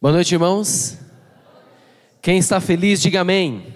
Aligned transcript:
Boa 0.00 0.12
noite, 0.12 0.32
irmãos. 0.32 0.96
Quem 2.22 2.38
está 2.38 2.60
feliz, 2.60 3.02
diga 3.02 3.22
amém. 3.22 3.74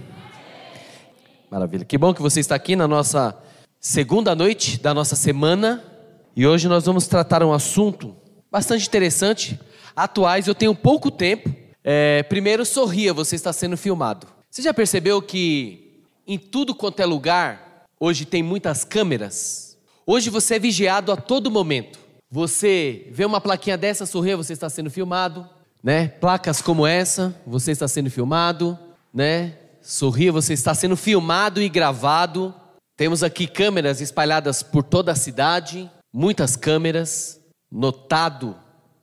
Maravilha. 1.51 1.85
Que 1.85 1.99
bom 1.99 2.15
que 2.15 2.23
você 2.23 2.39
está 2.39 2.55
aqui 2.55 2.77
na 2.77 2.87
nossa 2.87 3.37
segunda 3.81 4.33
noite 4.33 4.81
da 4.81 4.95
nossa 4.95 5.17
semana. 5.17 5.83
E 6.37 6.47
hoje 6.47 6.69
nós 6.69 6.87
vamos 6.87 7.09
tratar 7.09 7.43
um 7.43 7.53
assunto 7.53 8.15
bastante 8.49 8.87
interessante, 8.87 9.59
atuais. 9.97 10.47
Eu 10.47 10.55
tenho 10.55 10.77
pouco 10.77 11.11
tempo. 11.11 11.53
É, 11.83 12.23
primeiro, 12.23 12.65
sorria, 12.65 13.13
você 13.13 13.35
está 13.35 13.53
sendo 13.53 13.77
filmado. 13.77 14.29
Você 14.49 14.63
já 14.63 14.73
percebeu 14.73 15.21
que 15.21 16.05
em 16.25 16.39
tudo 16.39 16.73
quanto 16.73 17.01
é 17.01 17.05
lugar, 17.05 17.89
hoje 17.99 18.25
tem 18.25 18.45
muitas 18.45 18.85
câmeras? 18.85 19.77
Hoje 20.07 20.31
você 20.31 20.55
é 20.55 20.61
vigiado 20.61 21.11
a 21.11 21.17
todo 21.17 21.51
momento. 21.51 21.99
Você 22.31 23.09
vê 23.11 23.25
uma 23.25 23.41
plaquinha 23.41 23.77
dessa, 23.77 24.07
sorria, 24.07 24.37
você 24.37 24.53
está 24.53 24.71
sendo 24.71 24.89
filmado 24.89 25.51
né? 25.83 26.09
Placas 26.09 26.63
como 26.63 26.87
essa, 26.87 27.35
você 27.47 27.73
está 27.73 27.89
sendo 27.89 28.11
filmado, 28.11 28.79
né? 29.13 29.55
Sorria, 29.81 30.31
você 30.31 30.53
está 30.53 30.75
sendo 30.75 30.97
filmado 30.97 31.61
e 31.61 31.69
gravado. 31.69 32.55
Temos 32.97 33.23
aqui 33.23 33.47
câmeras 33.47 34.01
espalhadas 34.01 34.63
por 34.63 34.85
toda 34.85 35.13
a 35.13 35.17
cidade, 35.17 35.91
muitas 36.13 36.55
câmeras, 36.57 37.41
notado, 37.71 38.55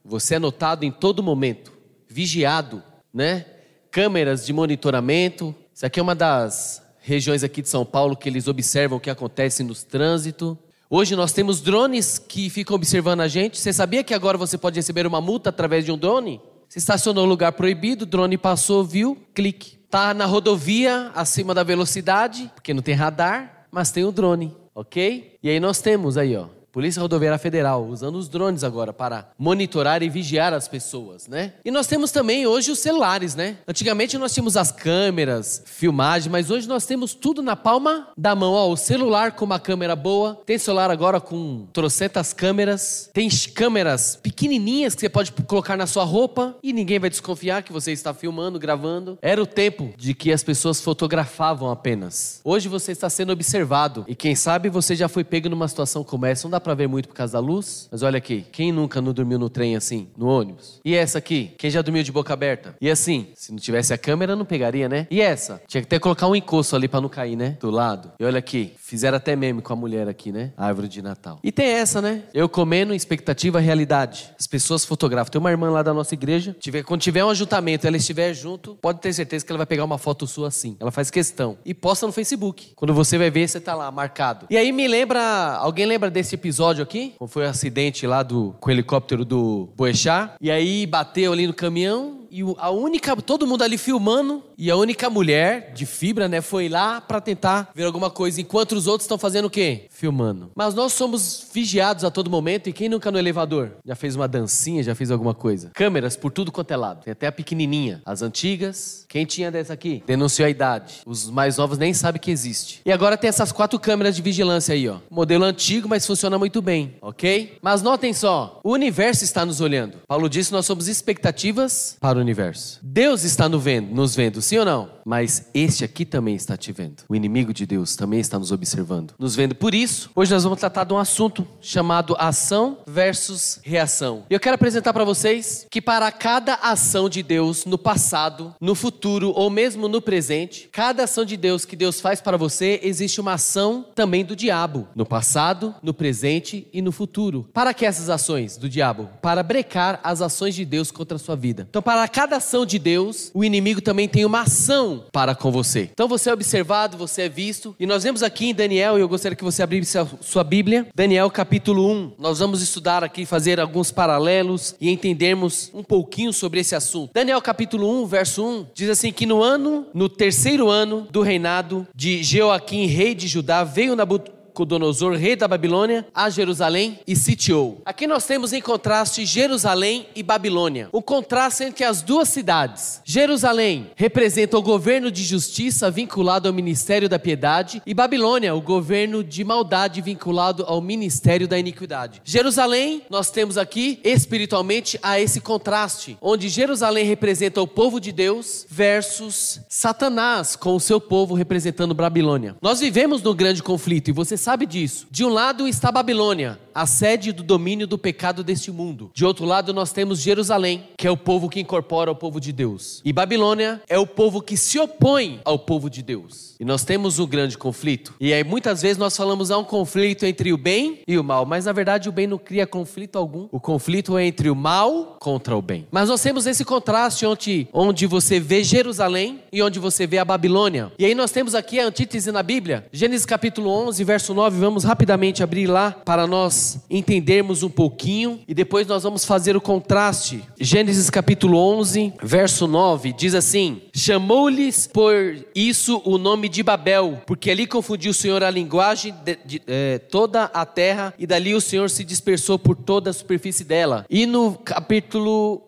você 0.05 0.35
é 0.35 0.39
notado 0.39 0.83
em 0.83 0.91
todo 0.91 1.21
momento, 1.21 1.73
vigiado, 2.07 2.81
né? 3.13 3.45
Câmeras 3.91 4.45
de 4.45 4.53
monitoramento. 4.53 5.53
Isso 5.73 5.85
aqui 5.85 5.99
é 5.99 6.03
uma 6.03 6.15
das 6.15 6.81
regiões 6.99 7.43
aqui 7.43 7.61
de 7.61 7.69
São 7.69 7.85
Paulo 7.85 8.15
que 8.15 8.29
eles 8.29 8.47
observam 8.47 8.97
o 8.97 9.01
que 9.01 9.09
acontece 9.09 9.63
no 9.63 9.75
trânsito. 9.75 10.57
Hoje 10.89 11.15
nós 11.15 11.31
temos 11.31 11.61
drones 11.61 12.17
que 12.17 12.49
ficam 12.49 12.75
observando 12.75 13.21
a 13.21 13.27
gente. 13.27 13.59
Você 13.59 13.71
sabia 13.71 14.03
que 14.03 14.13
agora 14.13 14.37
você 14.37 14.57
pode 14.57 14.77
receber 14.77 15.05
uma 15.05 15.21
multa 15.21 15.49
através 15.49 15.85
de 15.85 15.91
um 15.91 15.97
drone? 15.97 16.41
Você 16.69 16.77
estacionou 16.77 17.23
no 17.23 17.29
lugar 17.31 17.51
proibido, 17.53 18.03
o 18.03 18.05
drone 18.05 18.37
passou, 18.37 18.83
viu, 18.83 19.17
clique. 19.33 19.79
Tá 19.89 20.13
na 20.13 20.27
rodovia, 20.27 21.11
acima 21.15 21.51
da 21.51 21.63
velocidade, 21.63 22.51
porque 22.53 22.75
não 22.75 22.83
tem 22.83 22.93
radar, 22.93 23.65
mas 23.71 23.89
tem 23.89 24.03
o 24.03 24.11
drone, 24.11 24.55
ok? 24.75 25.35
E 25.41 25.49
aí 25.49 25.59
nós 25.59 25.81
temos 25.81 26.15
aí, 26.15 26.37
ó, 26.37 26.45
Polícia 26.79 27.01
Rodoviária 27.01 27.37
Federal, 27.37 27.85
usando 27.85 28.15
os 28.15 28.29
drones 28.29 28.63
agora 28.63 28.93
para 28.93 29.31
monitorar 29.37 30.01
e 30.01 30.07
vigiar 30.07 30.53
as 30.53 30.65
pessoas, 30.65 31.27
né? 31.27 31.51
E 31.65 31.69
nós 31.69 31.87
temos 31.87 32.09
também 32.09 32.47
hoje 32.47 32.71
os 32.71 32.79
celulares, 32.79 33.35
né? 33.35 33.57
Antigamente 33.67 34.17
nós 34.17 34.33
tínhamos 34.33 34.55
as 34.55 34.71
câmeras, 34.71 35.61
filmagem, 35.65 36.31
mas 36.31 36.49
hoje 36.49 36.69
nós 36.69 36.85
temos 36.85 37.13
tudo 37.13 37.41
na 37.41 37.53
palma 37.53 38.07
da 38.17 38.33
mão. 38.33 38.53
Ó, 38.53 38.71
o 38.71 38.77
celular 38.77 39.33
com 39.33 39.43
uma 39.43 39.59
câmera 39.59 39.93
boa, 39.93 40.41
tem 40.45 40.57
celular 40.57 40.89
agora 40.89 41.19
com 41.19 41.67
trocentas 41.73 42.31
câmeras, 42.31 43.09
tem 43.13 43.27
câmeras 43.53 44.15
pequenininhas 44.15 44.95
que 44.95 45.01
você 45.01 45.09
pode 45.09 45.33
colocar 45.33 45.75
na 45.75 45.85
sua 45.85 46.05
roupa 46.05 46.55
e 46.63 46.71
ninguém 46.71 46.97
vai 46.97 47.09
desconfiar 47.09 47.61
que 47.61 47.73
você 47.73 47.91
está 47.91 48.13
filmando, 48.13 48.57
gravando. 48.57 49.17
Era 49.21 49.43
o 49.43 49.45
tempo 49.45 49.93
de 49.97 50.13
que 50.13 50.31
as 50.31 50.43
pessoas 50.43 50.79
fotografavam 50.79 51.69
apenas. 51.69 52.39
Hoje 52.41 52.69
você 52.69 52.93
está 52.93 53.09
sendo 53.09 53.33
observado 53.33 54.05
e 54.07 54.15
quem 54.15 54.33
sabe 54.33 54.69
você 54.69 54.95
já 54.95 55.09
foi 55.09 55.25
pego 55.25 55.49
numa 55.49 55.67
situação 55.67 56.05
como 56.05 56.25
essa, 56.25 56.47
não 56.47 56.51
dá 56.51 56.68
para 56.69 56.75
ver 56.75 56.87
muito 56.87 57.09
por 57.09 57.15
causa 57.15 57.33
da 57.33 57.39
luz, 57.39 57.89
mas 57.91 58.03
olha 58.03 58.19
aqui, 58.19 58.45
quem 58.51 58.71
nunca 58.71 59.01
não 59.01 59.11
dormiu 59.11 59.39
no 59.39 59.49
trem 59.49 59.75
assim, 59.75 60.07
no 60.15 60.27
ônibus? 60.27 60.79
E 60.85 60.93
essa 60.93 61.17
aqui, 61.17 61.51
quem 61.57 61.67
já 61.71 61.81
dormiu 61.81 62.03
de 62.03 62.11
boca 62.11 62.31
aberta? 62.31 62.75
E 62.79 62.91
assim, 62.91 63.29
se 63.33 63.51
não 63.51 63.57
tivesse 63.57 63.91
a 63.91 63.97
câmera 63.97 64.35
não 64.35 64.45
pegaria, 64.45 64.87
né? 64.87 65.07
E 65.09 65.19
essa, 65.19 65.59
tinha 65.67 65.81
que 65.81 65.87
até 65.87 65.97
colocar 65.97 66.27
um 66.27 66.35
encosto 66.35 66.75
ali 66.75 66.87
para 66.87 67.01
não 67.01 67.09
cair, 67.09 67.35
né? 67.35 67.57
Do 67.59 67.71
lado. 67.71 68.11
E 68.19 68.23
olha 68.23 68.37
aqui, 68.37 68.73
fizeram 68.77 69.17
até 69.17 69.35
meme 69.35 69.63
com 69.63 69.73
a 69.73 69.75
mulher 69.75 70.07
aqui, 70.07 70.31
né? 70.31 70.51
árvore 70.55 70.87
de 70.87 71.01
Natal. 71.01 71.39
E 71.43 71.51
tem 71.51 71.65
essa, 71.65 72.03
né? 72.03 72.21
Eu 72.35 72.47
comendo, 72.47 72.93
expectativa, 72.93 73.59
realidade. 73.59 74.29
As 74.39 74.45
pessoas 74.45 74.85
fotografam. 74.85 75.31
Tem 75.31 75.39
uma 75.39 75.49
irmã 75.49 75.71
lá 75.71 75.81
da 75.81 75.93
nossa 75.93 76.13
igreja, 76.13 76.55
tiver, 76.59 76.83
quando 76.83 77.01
tiver 77.01 77.25
um 77.25 77.29
ajuntamento, 77.29 77.87
ela 77.87 77.97
estiver 77.97 78.31
junto, 78.35 78.75
pode 78.75 78.99
ter 78.99 79.11
certeza 79.11 79.43
que 79.43 79.51
ela 79.51 79.57
vai 79.57 79.65
pegar 79.65 79.85
uma 79.85 79.97
foto 79.97 80.27
sua 80.27 80.49
assim. 80.49 80.77
Ela 80.79 80.91
faz 80.91 81.09
questão 81.09 81.57
e 81.65 81.73
posta 81.73 82.05
no 82.05 82.11
Facebook. 82.11 82.73
Quando 82.75 82.93
você 82.93 83.17
vai 83.17 83.31
ver, 83.31 83.47
você 83.47 83.59
tá 83.59 83.73
lá 83.73 83.91
marcado. 83.91 84.45
E 84.51 84.57
aí 84.57 84.71
me 84.71 84.87
lembra, 84.87 85.55
alguém 85.55 85.87
lembra 85.87 86.11
desse 86.11 86.35
episódio 86.35 86.48
episódio 86.49 86.81
aqui, 86.81 87.13
como 87.15 87.27
foi 87.27 87.45
o 87.45 87.47
acidente 87.47 88.07
lá 88.07 88.23
do, 88.23 88.55
com 88.59 88.69
o 88.69 88.73
helicóptero 88.73 89.23
do 89.23 89.69
Boechat. 89.77 90.31
E 90.41 90.49
aí 90.49 90.87
bateu 90.87 91.31
ali 91.31 91.45
no 91.45 91.53
caminhão 91.53 92.21
e 92.31 92.41
a 92.57 92.71
única, 92.71 93.15
todo 93.17 93.45
mundo 93.45 93.63
ali 93.63 93.77
filmando 93.77 94.43
e 94.61 94.69
a 94.69 94.75
única 94.75 95.09
mulher 95.09 95.71
de 95.73 95.85
fibra, 95.85 96.27
né, 96.27 96.41
foi 96.41 96.67
lá 96.67 96.99
para 96.99 97.21
tentar 97.21 97.69
ver 97.73 97.85
alguma 97.85 98.09
coisa, 98.09 98.41
enquanto 98.41 98.73
os 98.73 98.87
outros 98.87 99.05
estão 99.05 99.17
fazendo 99.17 99.45
o 99.45 99.49
quê? 99.49 99.87
Filmando. 99.89 100.51
Mas 100.53 100.73
nós 100.73 100.91
somos 100.91 101.47
vigiados 101.53 102.03
a 102.03 102.11
todo 102.11 102.29
momento 102.29 102.67
e 102.67 102.73
quem 102.73 102.89
nunca 102.89 103.09
no 103.09 103.17
elevador 103.17 103.71
já 103.85 103.95
fez 103.95 104.17
uma 104.17 104.27
dancinha, 104.27 104.83
já 104.83 104.93
fez 104.93 105.11
alguma 105.11 105.33
coisa? 105.33 105.71
Câmeras 105.73 106.17
por 106.17 106.29
tudo 106.29 106.51
quanto 106.51 106.71
é 106.71 106.75
lado. 106.75 107.05
Tem 107.05 107.13
até 107.13 107.27
a 107.27 107.31
pequenininha, 107.31 108.01
as 108.05 108.21
antigas. 108.21 109.05
Quem 109.07 109.25
tinha 109.25 109.49
dessa 109.49 109.71
aqui? 109.71 110.03
Denunciou 110.05 110.45
a 110.45 110.49
idade. 110.49 110.95
Os 111.05 111.29
mais 111.29 111.55
novos 111.55 111.77
nem 111.77 111.93
sabem 111.93 112.21
que 112.21 112.29
existe. 112.29 112.81
E 112.85 112.91
agora 112.91 113.15
tem 113.15 113.29
essas 113.29 113.53
quatro 113.53 113.79
câmeras 113.79 114.13
de 114.13 114.21
vigilância 114.21 114.73
aí, 114.73 114.89
ó. 114.89 114.97
Modelo 115.09 115.45
antigo, 115.45 115.87
mas 115.87 116.05
funciona 116.05 116.37
muito 116.37 116.61
bem, 116.61 116.95
ok? 117.01 117.57
Mas 117.61 117.81
notem 117.81 118.13
só, 118.13 118.59
o 118.61 118.73
universo 118.73 119.23
está 119.23 119.45
nos 119.45 119.61
olhando. 119.61 119.99
Paulo 120.05 120.27
disse: 120.27 120.51
nós 120.51 120.65
somos 120.65 120.89
expectativas 120.89 121.95
para 122.01 122.17
o 122.17 122.21
universo. 122.21 122.77
Deus 122.83 123.23
está 123.23 123.47
nos 123.47 123.63
vendo, 123.63 123.95
nos 123.95 124.13
vendo 124.17 124.41
sim 124.49 124.57
ou 124.57 124.65
não? 124.65 124.89
Mas 125.05 125.47
este 125.53 125.83
aqui 125.83 126.05
também 126.05 126.35
está 126.35 126.57
te 126.57 126.71
vendo. 126.71 127.03
O 127.07 127.15
inimigo 127.15 127.53
de 127.53 127.65
Deus 127.65 127.95
também 127.95 128.19
está 128.19 128.37
nos 128.37 128.51
observando, 128.51 129.13
nos 129.17 129.35
vendo. 129.35 129.53
Por 129.55 129.75
isso, 129.75 130.09
hoje 130.15 130.33
nós 130.33 130.43
vamos 130.43 130.59
tratar 130.59 130.83
de 130.83 130.93
um 130.93 130.97
assunto 130.97 131.47
chamado 131.61 132.15
ação 132.17 132.79
versus 132.85 133.59
reação. 133.63 134.23
E 134.29 134.33
eu 134.33 134.39
quero 134.39 134.55
apresentar 134.55 134.91
para 134.91 135.03
vocês 135.03 135.67
que 135.69 135.81
para 135.81 136.11
cada 136.11 136.55
ação 136.55 137.07
de 137.09 137.21
Deus 137.21 137.65
no 137.65 137.77
passado, 137.77 138.55
no 138.59 138.73
futuro 138.73 139.31
ou 139.35 139.49
mesmo 139.49 139.87
no 139.87 140.01
presente, 140.01 140.67
cada 140.71 141.03
ação 141.03 141.23
de 141.23 141.37
Deus 141.37 141.65
que 141.65 141.75
Deus 141.75 142.01
faz 142.01 142.19
para 142.19 142.37
você, 142.37 142.79
existe 142.83 143.21
uma 143.21 143.33
ação 143.33 143.85
também 143.93 144.25
do 144.25 144.35
diabo, 144.35 144.87
no 144.95 145.05
passado, 145.05 145.75
no 145.81 145.93
presente 145.93 146.67
e 146.73 146.81
no 146.81 146.91
futuro. 146.91 147.47
Para 147.53 147.73
que 147.73 147.85
essas 147.85 148.09
ações 148.09 148.57
do 148.57 148.67
diabo? 148.67 149.09
Para 149.21 149.43
brecar 149.43 149.99
as 150.03 150.21
ações 150.21 150.55
de 150.55 150.65
Deus 150.65 150.91
contra 150.91 151.17
a 151.17 151.19
sua 151.19 151.35
vida. 151.35 151.67
Então, 151.69 151.81
para 151.81 152.07
cada 152.07 152.37
ação 152.37 152.65
de 152.65 152.79
Deus, 152.79 153.29
o 153.33 153.43
inimigo 153.43 153.81
também 153.81 154.07
tem 154.07 154.25
uma 154.25 154.38
ação 154.41 155.05
para 155.11 155.35
com 155.35 155.51
você. 155.51 155.89
Então 155.91 156.07
você 156.07 156.29
é 156.29 156.33
observado, 156.33 156.97
você 156.97 157.23
é 157.23 157.29
visto. 157.29 157.75
E 157.79 157.85
nós 157.85 158.03
vemos 158.03 158.23
aqui 158.23 158.49
em 158.49 158.53
Daniel, 158.53 158.97
e 158.97 159.01
eu 159.01 159.09
gostaria 159.09 159.35
que 159.35 159.43
você 159.43 159.61
abrisse 159.63 159.97
sua 160.21 160.43
Bíblia, 160.43 160.87
Daniel 160.93 161.29
capítulo 161.29 161.89
1. 161.89 162.13
Nós 162.17 162.39
vamos 162.39 162.61
estudar 162.61 163.03
aqui, 163.03 163.25
fazer 163.25 163.59
alguns 163.59 163.91
paralelos 163.91 164.75
e 164.79 164.89
entendermos 164.89 165.69
um 165.73 165.83
pouquinho 165.83 166.33
sobre 166.33 166.59
esse 166.59 166.75
assunto. 166.75 167.11
Daniel 167.13 167.41
capítulo 167.41 168.03
1, 168.03 168.05
verso 168.05 168.45
1, 168.45 168.67
diz 168.73 168.89
assim 168.89 169.11
que 169.11 169.25
no 169.25 169.41
ano, 169.41 169.87
no 169.93 170.09
terceiro 170.09 170.69
ano 170.69 171.07
do 171.11 171.21
reinado 171.21 171.87
de 171.95 172.23
Jeoaquim, 172.23 172.85
rei 172.85 173.13
de 173.13 173.27
Judá, 173.27 173.63
veio 173.63 173.95
Nabucodonosor 173.95 174.38
Nabucodonosor, 174.59 175.13
rei 175.15 175.35
da 175.35 175.47
Babilônia, 175.47 176.05
a 176.13 176.29
Jerusalém 176.29 176.99
e 177.07 177.15
sitiou. 177.15 177.81
Aqui 177.85 178.05
nós 178.05 178.25
temos 178.25 178.51
em 178.51 178.61
contraste 178.61 179.25
Jerusalém 179.25 180.07
e 180.15 180.21
Babilônia. 180.21 180.89
O 180.91 181.01
contraste 181.01 181.63
entre 181.63 181.85
as 181.85 182.01
duas 182.01 182.27
cidades. 182.27 183.01
Jerusalém 183.05 183.91
representa 183.95 184.57
o 184.57 184.61
governo 184.61 185.09
de 185.09 185.23
justiça 185.23 185.89
vinculado 185.89 186.47
ao 186.47 186.53
ministério 186.53 187.07
da 187.07 187.17
piedade 187.17 187.81
e 187.85 187.93
Babilônia, 187.93 188.53
o 188.53 188.61
governo 188.61 189.23
de 189.23 189.43
maldade 189.43 190.01
vinculado 190.01 190.63
ao 190.67 190.81
ministério 190.81 191.47
da 191.47 191.57
iniquidade. 191.57 192.21
Jerusalém, 192.25 193.03
nós 193.09 193.31
temos 193.31 193.57
aqui 193.57 193.99
espiritualmente 194.03 194.99
a 195.01 195.19
esse 195.19 195.39
contraste, 195.39 196.17
onde 196.21 196.49
Jerusalém 196.49 197.05
representa 197.05 197.61
o 197.61 197.67
povo 197.67 197.99
de 197.99 198.11
Deus 198.11 198.65
versus 198.69 199.61
Satanás 199.69 200.55
com 200.55 200.75
o 200.75 200.79
seu 200.79 200.99
povo 200.99 201.33
representando 201.33 201.93
Babilônia. 201.93 202.55
Nós 202.61 202.79
vivemos 202.79 203.21
num 203.21 203.35
grande 203.35 203.63
conflito 203.63 204.09
e 204.09 204.13
você 204.13 204.35
sabe 204.35 204.48
disso. 204.65 205.07
De 205.11 205.23
um 205.23 205.29
lado 205.29 205.67
está 205.67 205.91
Babilônia, 205.91 206.59
a 206.79 206.85
sede 206.85 207.33
do 207.33 207.43
domínio 207.43 207.85
do 207.85 207.97
pecado 207.97 208.41
deste 208.41 208.71
mundo. 208.71 209.11
De 209.13 209.25
outro 209.25 209.43
lado, 209.43 209.73
nós 209.73 209.91
temos 209.91 210.21
Jerusalém, 210.21 210.85
que 210.97 211.05
é 211.05 211.11
o 211.11 211.17
povo 211.17 211.49
que 211.49 211.59
incorpora 211.59 212.09
o 212.09 212.15
povo 212.15 212.39
de 212.39 212.53
Deus. 212.53 213.01
E 213.03 213.11
Babilônia 213.11 213.81
é 213.89 213.99
o 213.99 214.07
povo 214.07 214.41
que 214.41 214.55
se 214.55 214.79
opõe 214.79 215.41
ao 215.43 215.59
povo 215.59 215.89
de 215.89 216.01
Deus. 216.01 216.55
E 216.57 216.63
nós 216.63 216.85
temos 216.85 217.19
um 217.19 217.27
grande 217.27 217.57
conflito. 217.57 218.13
E 218.19 218.33
aí 218.33 218.45
muitas 218.45 218.81
vezes 218.81 218.97
nós 218.97 219.15
falamos 219.15 219.51
há 219.51 219.57
um 219.57 219.63
conflito 219.63 220.25
entre 220.25 220.53
o 220.53 220.57
bem 220.57 220.99
e 221.05 221.17
o 221.17 221.23
mal, 221.23 221.45
mas 221.45 221.65
na 221.65 221.73
verdade 221.73 222.07
o 222.07 222.13
bem 222.13 222.27
não 222.27 222.37
cria 222.37 222.65
conflito 222.65 223.17
algum. 223.17 223.49
O 223.51 223.59
conflito 223.59 224.17
é 224.17 224.25
entre 224.25 224.49
o 224.49 224.55
mal 224.55 225.17
contra 225.19 225.57
o 225.57 225.61
bem. 225.61 225.85
Mas 225.91 226.07
nós 226.07 226.21
temos 226.21 226.45
esse 226.45 226.63
contraste 226.63 227.25
onde, 227.25 227.67
onde 227.73 228.07
você 228.07 228.39
vê 228.39 228.63
Jerusalém 228.63 229.41
e 229.51 229.61
onde 229.61 229.79
você 229.79 230.07
vê 230.07 230.17
a 230.17 230.25
Babilônia. 230.25 230.91
E 230.97 231.05
aí 231.05 231.15
nós 231.15 231.31
temos 231.31 231.55
aqui 231.55 231.77
a 231.79 231.85
antítese 231.85 232.31
na 232.31 232.43
Bíblia. 232.43 232.85
Gênesis 232.91 233.25
capítulo 233.25 233.69
11, 233.69 234.01
verso 234.05 234.33
9. 234.33 234.59
Vamos 234.59 234.85
rapidamente 234.85 235.43
abrir 235.43 235.67
lá 235.67 235.91
para 235.91 236.27
nós 236.27 236.68
entendermos 236.89 237.63
um 237.63 237.69
pouquinho 237.69 238.39
e 238.47 238.53
depois 238.53 238.87
nós 238.87 239.03
vamos 239.03 239.25
fazer 239.25 239.55
o 239.55 239.61
contraste. 239.61 240.43
Gênesis 240.59 241.09
capítulo 241.09 241.57
11, 241.57 242.13
verso 242.21 242.67
9, 242.67 243.13
diz 243.13 243.33
assim: 243.33 243.81
Chamou-lhes 243.93 244.87
por 244.87 245.13
isso 245.55 246.01
o 246.05 246.17
nome 246.17 246.49
de 246.49 246.63
Babel, 246.63 247.21
porque 247.25 247.49
ali 247.49 247.65
confundiu 247.65 248.11
o 248.11 248.13
Senhor 248.13 248.43
a 248.43 248.49
linguagem 248.49 249.13
de, 249.23 249.37
de 249.45 249.61
eh, 249.67 249.99
toda 250.09 250.45
a 250.45 250.65
terra 250.65 251.13
e 251.17 251.25
dali 251.25 251.53
o 251.53 251.61
Senhor 251.61 251.89
se 251.89 252.03
dispersou 252.03 252.57
por 252.59 252.75
toda 252.75 253.09
a 253.09 253.13
superfície 253.13 253.63
dela. 253.63 254.05
E 254.09 254.25
no 254.25 254.53
capítulo, 254.53 255.61